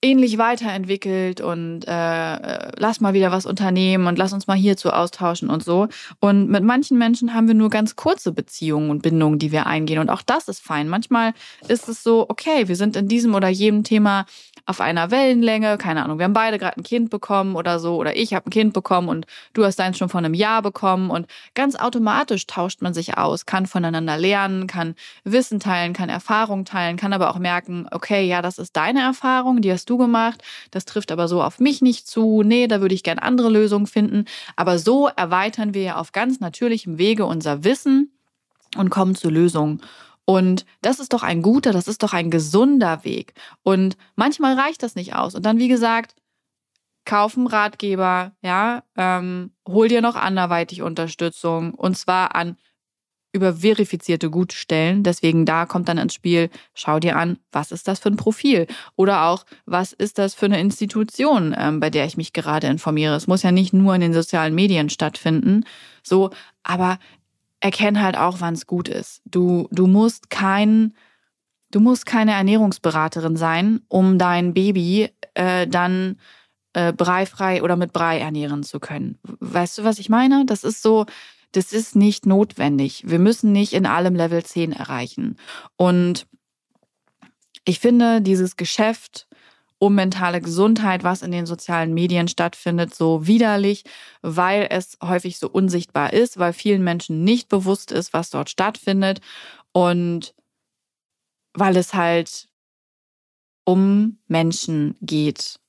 ähnlich 0.04 0.38
weiterentwickelt 0.38 1.40
und 1.40 1.88
äh, 1.88 2.72
lass 2.78 3.00
mal 3.00 3.14
wieder 3.14 3.32
was 3.32 3.46
unternehmen 3.46 4.06
und 4.06 4.18
lass 4.18 4.34
uns 4.34 4.48
mal 4.48 4.58
hierzu 4.58 4.92
austauschen 4.92 5.50
und 5.50 5.64
so. 5.64 5.88
Und 6.20 6.50
mit 6.50 6.64
manchen 6.64 6.98
Menschen 6.98 7.34
haben 7.34 7.48
wir 7.48 7.56
nur 7.56 7.70
ganz 7.70 7.96
kurze 7.96 8.34
Beziehungen 8.34 8.90
und 8.90 9.02
Bindungen, 9.02 9.40
die 9.40 9.52
wir 9.52 9.66
eingehen. 9.66 10.00
Und 10.00 10.10
auch 10.10 10.22
das 10.22 10.50
ist 10.50 10.60
fein. 10.60 10.90
Manchmal 10.90 11.34
ist 11.70 11.88
es 11.88 12.04
so, 12.04 12.26
okay, 12.30 12.68
wir 12.68 12.76
sind 12.76 12.96
in 12.98 13.08
diesem 13.08 13.34
oder 13.34 13.48
jedem 13.48 13.84
Thema 13.84 14.26
auf 14.66 14.80
einer 14.80 15.12
Wellenlänge, 15.12 15.78
keine 15.78 16.04
Ahnung, 16.04 16.20
wir 16.20 16.24
haben 16.24 16.34
beide 16.34 16.58
gerade 16.58 16.78
ein 16.78 16.84
Kind 16.84 17.10
bekommen 17.10 17.56
oder 17.56 17.80
so, 17.80 17.98
oder 17.98 18.16
ich 18.16 18.34
habe 18.34 18.48
ein 18.48 18.50
Kind 18.50 18.74
bekommen 18.74 19.10
und 19.10 19.26
du 19.54 19.66
hast 19.66 19.78
deins 19.78 19.98
schon 19.98 20.08
vor 20.08 20.20
einem 20.20 20.34
Jahr 20.34 20.62
bekommen 20.62 21.10
und 21.10 21.28
ganz 21.54 21.76
automatisch 21.76 22.48
tauscht 22.48 22.82
man 22.82 22.94
sich 22.94 23.18
aus, 23.18 23.46
kann 23.46 23.66
voneinander 23.66 24.18
lernen, 24.18 24.68
kann 24.68 24.96
Wissen 25.26 25.60
teilen, 25.60 25.92
kann 25.92 26.08
Erfahrung 26.08 26.64
teilen, 26.64 26.96
kann 26.96 27.12
aber 27.12 27.30
auch 27.30 27.40
merken, 27.40 27.88
okay, 27.92 28.26
ja, 28.26 28.42
das 28.42 28.58
ist 28.58 28.78
deine 28.78 29.02
Erfahrung, 29.02 29.62
die 29.62 29.72
hast 29.72 29.90
du 29.90 29.93
gemacht, 29.98 30.42
das 30.72 30.86
trifft 30.86 31.12
aber 31.12 31.28
so 31.28 31.42
auf 31.42 31.60
mich 31.60 31.82
nicht 31.82 32.08
zu, 32.08 32.44
nee, 32.44 32.68
da 32.68 32.82
würde 32.82 32.96
ich 32.96 33.04
gern 33.04 33.20
andere 33.20 33.50
Lösungen 33.50 33.88
finden, 33.88 34.26
aber 34.56 34.80
so 34.80 35.08
erweitern 35.08 35.74
wir 35.74 35.82
ja 35.84 35.96
auf 35.98 36.12
ganz 36.12 36.40
natürlichem 36.40 36.98
Wege 36.98 37.26
unser 37.26 37.64
Wissen 37.64 38.12
und 38.78 38.90
kommen 38.90 39.16
zu 39.16 39.30
Lösungen. 39.30 39.82
Und 40.26 40.66
das 40.82 41.00
ist 41.00 41.14
doch 41.14 41.24
ein 41.24 41.42
guter, 41.42 41.74
das 41.74 41.88
ist 41.88 42.02
doch 42.02 42.14
ein 42.14 42.32
gesunder 42.32 43.04
Weg. 43.04 43.34
Und 43.62 43.98
manchmal 44.16 44.58
reicht 44.58 44.82
das 44.82 44.96
nicht 44.96 45.16
aus. 45.16 45.36
Und 45.36 45.46
dann, 45.46 45.60
wie 45.60 45.68
gesagt, 45.68 46.16
kaufen 47.06 47.48
Ratgeber, 47.48 48.32
ja, 48.42 48.84
ähm, 48.96 49.52
hol 49.68 49.88
dir 49.88 50.02
noch 50.02 50.16
anderweitig 50.16 50.82
Unterstützung 50.82 51.74
und 51.74 51.98
zwar 51.98 52.36
an 52.36 52.58
über 53.34 53.56
verifizierte 53.56 54.30
Gutstellen. 54.30 55.04
Deswegen 55.04 55.46
da 55.46 55.66
kommt 55.66 55.90
dann 55.90 55.98
ins 55.98 56.14
Spiel, 56.14 56.50
schau 56.74 57.00
dir 57.00 57.18
an, 57.18 57.40
was 57.52 57.72
ist 57.72 57.88
das 57.88 58.00
für 58.00 58.10
ein 58.10 58.16
Profil? 58.16 58.68
Oder 58.96 59.26
auch, 59.26 59.44
was 59.66 59.92
ist 59.92 60.20
das 60.20 60.36
für 60.36 60.46
eine 60.46 60.60
Institution, 60.60 61.54
ähm, 61.58 61.80
bei 61.80 61.90
der 61.90 62.06
ich 62.06 62.16
mich 62.16 62.32
gerade 62.32 62.68
informiere? 62.68 63.16
Es 63.16 63.28
muss 63.28 63.44
ja 63.44 63.52
nicht 63.52 63.74
nur 63.74 63.96
in 63.96 64.02
den 64.02 64.14
sozialen 64.14 64.54
Medien 64.54 64.90
stattfinden. 64.90 65.66
So, 66.04 66.30
aber 66.62 67.00
erkenn 67.60 68.02
halt 68.02 68.18
auch, 68.18 68.40
wann 68.40 68.54
es 68.54 68.68
gut 68.68 68.88
ist. 68.88 69.22
Du, 69.26 69.68
du 69.72 69.88
musst 69.88 70.30
kein, 70.30 70.94
du 71.72 71.80
musst 71.80 72.06
keine 72.06 72.34
Ernährungsberaterin 72.34 73.36
sein, 73.36 73.82
um 73.88 74.20
dein 74.20 74.54
Baby 74.54 75.10
äh, 75.34 75.68
dann 75.68 76.18
äh, 76.74 76.94
breifrei 76.94 77.64
oder 77.64 77.78
mit 77.78 77.94
Brei 77.94 78.20
ernähren 78.20 78.64
zu 78.64 78.80
können. 78.80 79.18
Weißt 79.24 79.78
du, 79.78 79.84
was 79.84 79.98
ich 79.98 80.10
meine? 80.10 80.46
Das 80.46 80.64
ist 80.64 80.82
so, 80.82 81.06
das 81.54 81.72
ist 81.72 81.96
nicht 81.96 82.26
notwendig. 82.26 83.04
Wir 83.06 83.20
müssen 83.20 83.52
nicht 83.52 83.74
in 83.74 83.86
allem 83.86 84.16
Level 84.16 84.44
10 84.44 84.74
erreichen. 84.74 85.38
Und 85.78 86.28
ich 87.66 87.80
finde, 87.80 88.22
dieses 88.22 88.58
Geschäft 88.58 89.28
um 89.78 89.96
mentale 89.96 90.42
Gesundheit, 90.42 91.04
was 91.04 91.22
in 91.22 91.32
den 91.32 91.46
sozialen 91.46 91.94
Medien 91.94 92.28
stattfindet, 92.28 92.96
so 92.96 93.28
widerlich, 93.28 93.84
weil 94.22 94.68
es 94.70 94.98
häufig 95.04 95.38
so 95.38 95.50
unsichtbar 95.50 96.14
ist, 96.14 96.38
weil 96.40 96.54
vielen 96.54 96.84
Menschen 96.84 97.24
nicht 97.24 97.50
bewusst 97.50 97.92
ist, 97.92 98.14
was 98.14 98.30
dort 98.30 98.50
stattfindet 98.50 99.20
und 99.74 100.34
weil 101.54 101.76
es 101.78 101.94
halt 101.94 102.48
um 103.66 104.20
Menschen 104.28 104.96
geht 105.02 105.60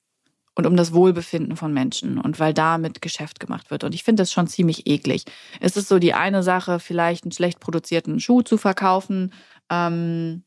und 0.55 0.67
um 0.67 0.77
das 0.77 0.93
Wohlbefinden 0.93 1.57
von 1.57 1.73
Menschen 1.73 2.19
und 2.19 2.38
weil 2.38 2.55
damit 2.55 3.03
Geschäft 3.03 3.40
gemacht 3.40 3.71
wird. 3.71 3.85
Und 3.85 3.95
ich 3.95 4.05
finde 4.05 4.23
das 4.23 4.33
schon 4.33 4.47
ziemlich 4.47 4.87
eklig. 4.87 5.25
Es 5.61 5.77
ist 5.77 5.88
so 5.88 5.99
die 5.99 6.14
eine 6.14 6.43
Sache, 6.43 6.79
vielleicht 6.79 7.25
einen 7.25 7.33
schlecht 7.33 7.61
produzierten 7.61 8.21
Schuh 8.21 8.43
zu 8.43 8.57
verkaufen. 8.57 9.33
Ähm, 9.71 10.45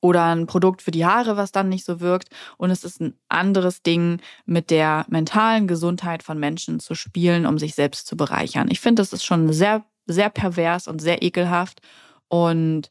oder 0.00 0.24
ein 0.26 0.46
Produkt 0.46 0.82
für 0.82 0.90
die 0.90 1.04
Haare, 1.04 1.36
was 1.36 1.52
dann 1.52 1.68
nicht 1.68 1.84
so 1.84 2.00
wirkt. 2.00 2.28
Und 2.58 2.70
es 2.70 2.84
ist 2.84 3.00
ein 3.00 3.14
anderes 3.28 3.82
Ding, 3.82 4.20
mit 4.44 4.70
der 4.70 5.04
mentalen 5.08 5.66
Gesundheit 5.66 6.22
von 6.22 6.38
Menschen 6.38 6.80
zu 6.80 6.94
spielen, 6.94 7.46
um 7.46 7.58
sich 7.58 7.74
selbst 7.74 8.06
zu 8.06 8.16
bereichern. 8.16 8.68
Ich 8.70 8.80
finde, 8.80 9.00
das 9.00 9.12
ist 9.12 9.24
schon 9.24 9.52
sehr, 9.52 9.84
sehr 10.06 10.30
pervers 10.30 10.86
und 10.86 11.00
sehr 11.00 11.22
ekelhaft. 11.22 11.80
Und 12.28 12.90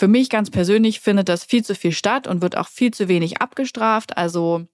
für 0.00 0.08
mich 0.08 0.30
ganz 0.30 0.48
persönlich 0.48 1.00
findet 1.00 1.28
das 1.28 1.44
viel 1.44 1.62
zu 1.62 1.74
viel 1.74 1.92
statt 1.92 2.26
und 2.26 2.40
wird 2.40 2.56
auch 2.56 2.68
viel 2.68 2.90
zu 2.90 3.06
wenig 3.06 3.42
abgestraft. 3.42 4.16
Also 4.16 4.66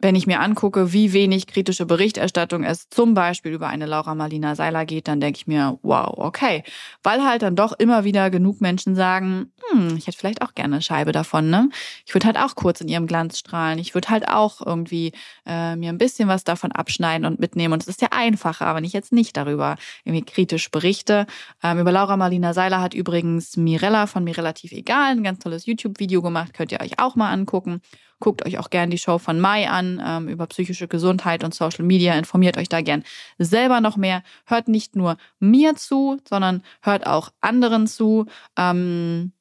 wenn 0.00 0.14
ich 0.14 0.26
mir 0.26 0.40
angucke, 0.40 0.92
wie 0.92 1.12
wenig 1.12 1.48
kritische 1.48 1.84
Berichterstattung 1.84 2.62
es 2.62 2.88
zum 2.88 3.14
Beispiel 3.14 3.52
über 3.52 3.66
eine 3.66 3.86
Laura 3.86 4.14
Marlina 4.14 4.54
Seiler 4.54 4.86
geht, 4.86 5.08
dann 5.08 5.20
denke 5.20 5.38
ich 5.38 5.46
mir, 5.48 5.78
wow, 5.82 6.14
okay. 6.16 6.62
Weil 7.02 7.24
halt 7.24 7.42
dann 7.42 7.56
doch 7.56 7.72
immer 7.72 8.04
wieder 8.04 8.30
genug 8.30 8.60
Menschen 8.60 8.94
sagen, 8.94 9.52
hm, 9.70 9.96
ich 9.96 10.06
hätte 10.06 10.16
vielleicht 10.16 10.42
auch 10.42 10.54
gerne 10.54 10.76
eine 10.76 10.82
Scheibe 10.82 11.10
davon, 11.10 11.50
ne? 11.50 11.68
Ich 12.06 12.14
würde 12.14 12.26
halt 12.26 12.38
auch 12.38 12.54
kurz 12.54 12.80
in 12.80 12.88
ihrem 12.88 13.06
Glanz 13.08 13.38
strahlen. 13.40 13.78
Ich 13.80 13.94
würde 13.94 14.08
halt 14.08 14.28
auch 14.28 14.64
irgendwie 14.64 15.12
äh, 15.46 15.74
mir 15.74 15.90
ein 15.90 15.98
bisschen 15.98 16.28
was 16.28 16.44
davon 16.44 16.70
abschneiden 16.70 17.26
und 17.26 17.40
mitnehmen. 17.40 17.74
Und 17.74 17.82
es 17.82 17.88
ist 17.88 18.00
ja 18.00 18.08
einfacher, 18.12 18.74
wenn 18.76 18.84
ich 18.84 18.92
jetzt 18.92 19.12
nicht 19.12 19.36
darüber 19.36 19.76
irgendwie 20.04 20.24
kritisch 20.24 20.70
berichte. 20.70 21.26
Ähm, 21.62 21.80
über 21.80 21.90
Laura 21.90 22.16
Marlina 22.16 22.54
Seiler 22.54 22.80
hat 22.80 22.94
übrigens 22.94 23.56
Mirella 23.56 24.06
von 24.06 24.22
mir 24.22 24.36
relativ 24.36 24.70
egal 24.72 25.12
ein 25.12 25.24
ganz 25.24 25.40
tolles 25.40 25.66
YouTube-Video 25.66 26.22
gemacht, 26.22 26.54
könnt 26.54 26.70
ihr 26.70 26.80
euch 26.80 27.00
auch 27.00 27.16
mal 27.16 27.32
angucken. 27.32 27.80
Guckt 28.20 28.44
euch 28.44 28.58
auch 28.58 28.70
gerne 28.70 28.90
die 28.90 28.98
Show 28.98 29.18
von 29.18 29.38
Mai 29.40 29.68
an 29.68 30.02
ähm, 30.04 30.28
über 30.28 30.46
psychische 30.46 30.88
Gesundheit 30.88 31.44
und 31.44 31.54
Social 31.54 31.84
Media. 31.84 32.14
Informiert 32.14 32.56
euch 32.56 32.68
da 32.68 32.80
gern 32.80 33.04
selber 33.38 33.80
noch 33.80 33.96
mehr. 33.96 34.22
Hört 34.44 34.68
nicht 34.68 34.96
nur 34.96 35.16
mir 35.38 35.76
zu, 35.76 36.18
sondern 36.28 36.62
hört 36.82 37.06
auch 37.06 37.30
anderen 37.40 37.86
zu. 37.86 38.26
Ähm, 38.56 39.32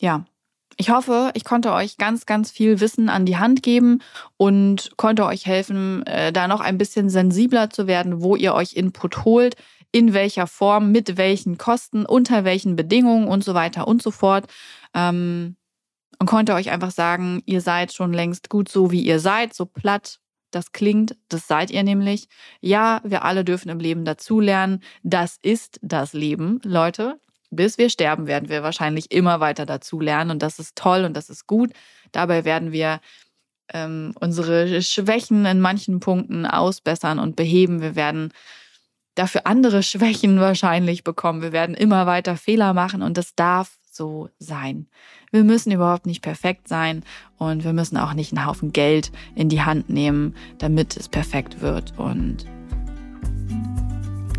ja, 0.00 0.24
ich 0.80 0.90
hoffe, 0.90 1.32
ich 1.34 1.44
konnte 1.44 1.72
euch 1.72 1.96
ganz, 1.96 2.24
ganz 2.24 2.52
viel 2.52 2.80
Wissen 2.80 3.08
an 3.08 3.26
die 3.26 3.36
Hand 3.36 3.64
geben 3.64 4.00
und 4.36 4.92
konnte 4.96 5.26
euch 5.26 5.44
helfen, 5.44 6.06
äh, 6.06 6.32
da 6.32 6.46
noch 6.46 6.60
ein 6.60 6.78
bisschen 6.78 7.10
sensibler 7.10 7.68
zu 7.68 7.88
werden, 7.88 8.22
wo 8.22 8.36
ihr 8.36 8.54
euch 8.54 8.74
Input 8.74 9.24
holt, 9.24 9.56
in 9.90 10.14
welcher 10.14 10.46
Form, 10.46 10.92
mit 10.92 11.16
welchen 11.16 11.58
Kosten, 11.58 12.06
unter 12.06 12.44
welchen 12.44 12.76
Bedingungen 12.76 13.26
und 13.26 13.42
so 13.42 13.54
weiter 13.54 13.88
und 13.88 14.02
so 14.02 14.12
fort. 14.12 14.46
Ähm, 14.94 15.56
und 16.18 16.26
konnte 16.26 16.54
euch 16.54 16.70
einfach 16.70 16.90
sagen, 16.90 17.42
ihr 17.46 17.60
seid 17.60 17.92
schon 17.92 18.12
längst 18.12 18.50
gut 18.50 18.68
so, 18.68 18.90
wie 18.90 19.02
ihr 19.02 19.20
seid, 19.20 19.54
so 19.54 19.66
platt 19.66 20.20
das 20.50 20.72
klingt, 20.72 21.14
das 21.28 21.46
seid 21.46 21.70
ihr 21.70 21.82
nämlich. 21.82 22.26
Ja, 22.62 23.02
wir 23.04 23.22
alle 23.22 23.44
dürfen 23.44 23.68
im 23.68 23.80
Leben 23.80 24.06
dazulernen. 24.06 24.82
Das 25.02 25.38
ist 25.42 25.78
das 25.82 26.14
Leben, 26.14 26.58
Leute 26.64 27.20
bis 27.50 27.78
wir 27.78 27.90
sterben, 27.90 28.26
werden 28.26 28.48
wir 28.48 28.62
wahrscheinlich 28.62 29.10
immer 29.10 29.40
weiter 29.40 29.66
dazu 29.66 30.00
lernen 30.00 30.30
und 30.30 30.42
das 30.42 30.58
ist 30.58 30.76
toll 30.76 31.04
und 31.04 31.16
das 31.16 31.30
ist 31.30 31.46
gut. 31.46 31.72
Dabei 32.12 32.44
werden 32.44 32.72
wir 32.72 33.00
ähm, 33.72 34.12
unsere 34.20 34.82
Schwächen 34.82 35.46
in 35.46 35.60
manchen 35.60 36.00
Punkten 36.00 36.46
ausbessern 36.46 37.18
und 37.18 37.36
beheben. 37.36 37.80
Wir 37.80 37.96
werden 37.96 38.32
dafür 39.14 39.46
andere 39.46 39.82
Schwächen 39.82 40.40
wahrscheinlich 40.40 41.04
bekommen. 41.04 41.42
Wir 41.42 41.52
werden 41.52 41.74
immer 41.74 42.06
weiter 42.06 42.36
Fehler 42.36 42.74
machen 42.74 43.02
und 43.02 43.16
das 43.16 43.34
darf 43.34 43.78
so 43.98 44.30
sein. 44.38 44.86
Wir 45.30 45.44
müssen 45.44 45.70
überhaupt 45.70 46.06
nicht 46.06 46.22
perfekt 46.22 46.68
sein 46.68 47.04
und 47.36 47.64
wir 47.64 47.74
müssen 47.74 47.98
auch 47.98 48.14
nicht 48.14 48.32
einen 48.32 48.46
Haufen 48.46 48.72
Geld 48.72 49.12
in 49.34 49.50
die 49.50 49.60
Hand 49.60 49.90
nehmen, 49.90 50.34
damit 50.56 50.96
es 50.96 51.08
perfekt 51.08 51.60
wird 51.60 51.92
und 51.98 52.46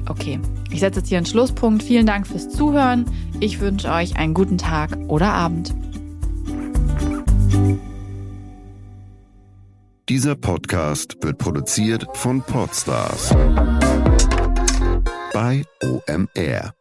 Okay, 0.09 0.39
ich 0.71 0.79
setze 0.79 1.01
jetzt 1.01 1.09
hier 1.09 1.19
einen 1.19 1.27
Schlusspunkt. 1.27 1.83
Vielen 1.83 2.07
Dank 2.07 2.25
fürs 2.25 2.49
Zuhören. 2.49 3.05
Ich 3.39 3.59
wünsche 3.59 3.91
euch 3.91 4.17
einen 4.17 4.33
guten 4.33 4.57
Tag 4.57 4.97
oder 5.07 5.33
Abend. 5.33 5.75
Dieser 10.09 10.35
Podcast 10.35 11.17
wird 11.21 11.37
produziert 11.37 12.07
von 12.15 12.41
Podstars 12.41 13.35
bei 15.31 15.63
OMR. 15.83 16.78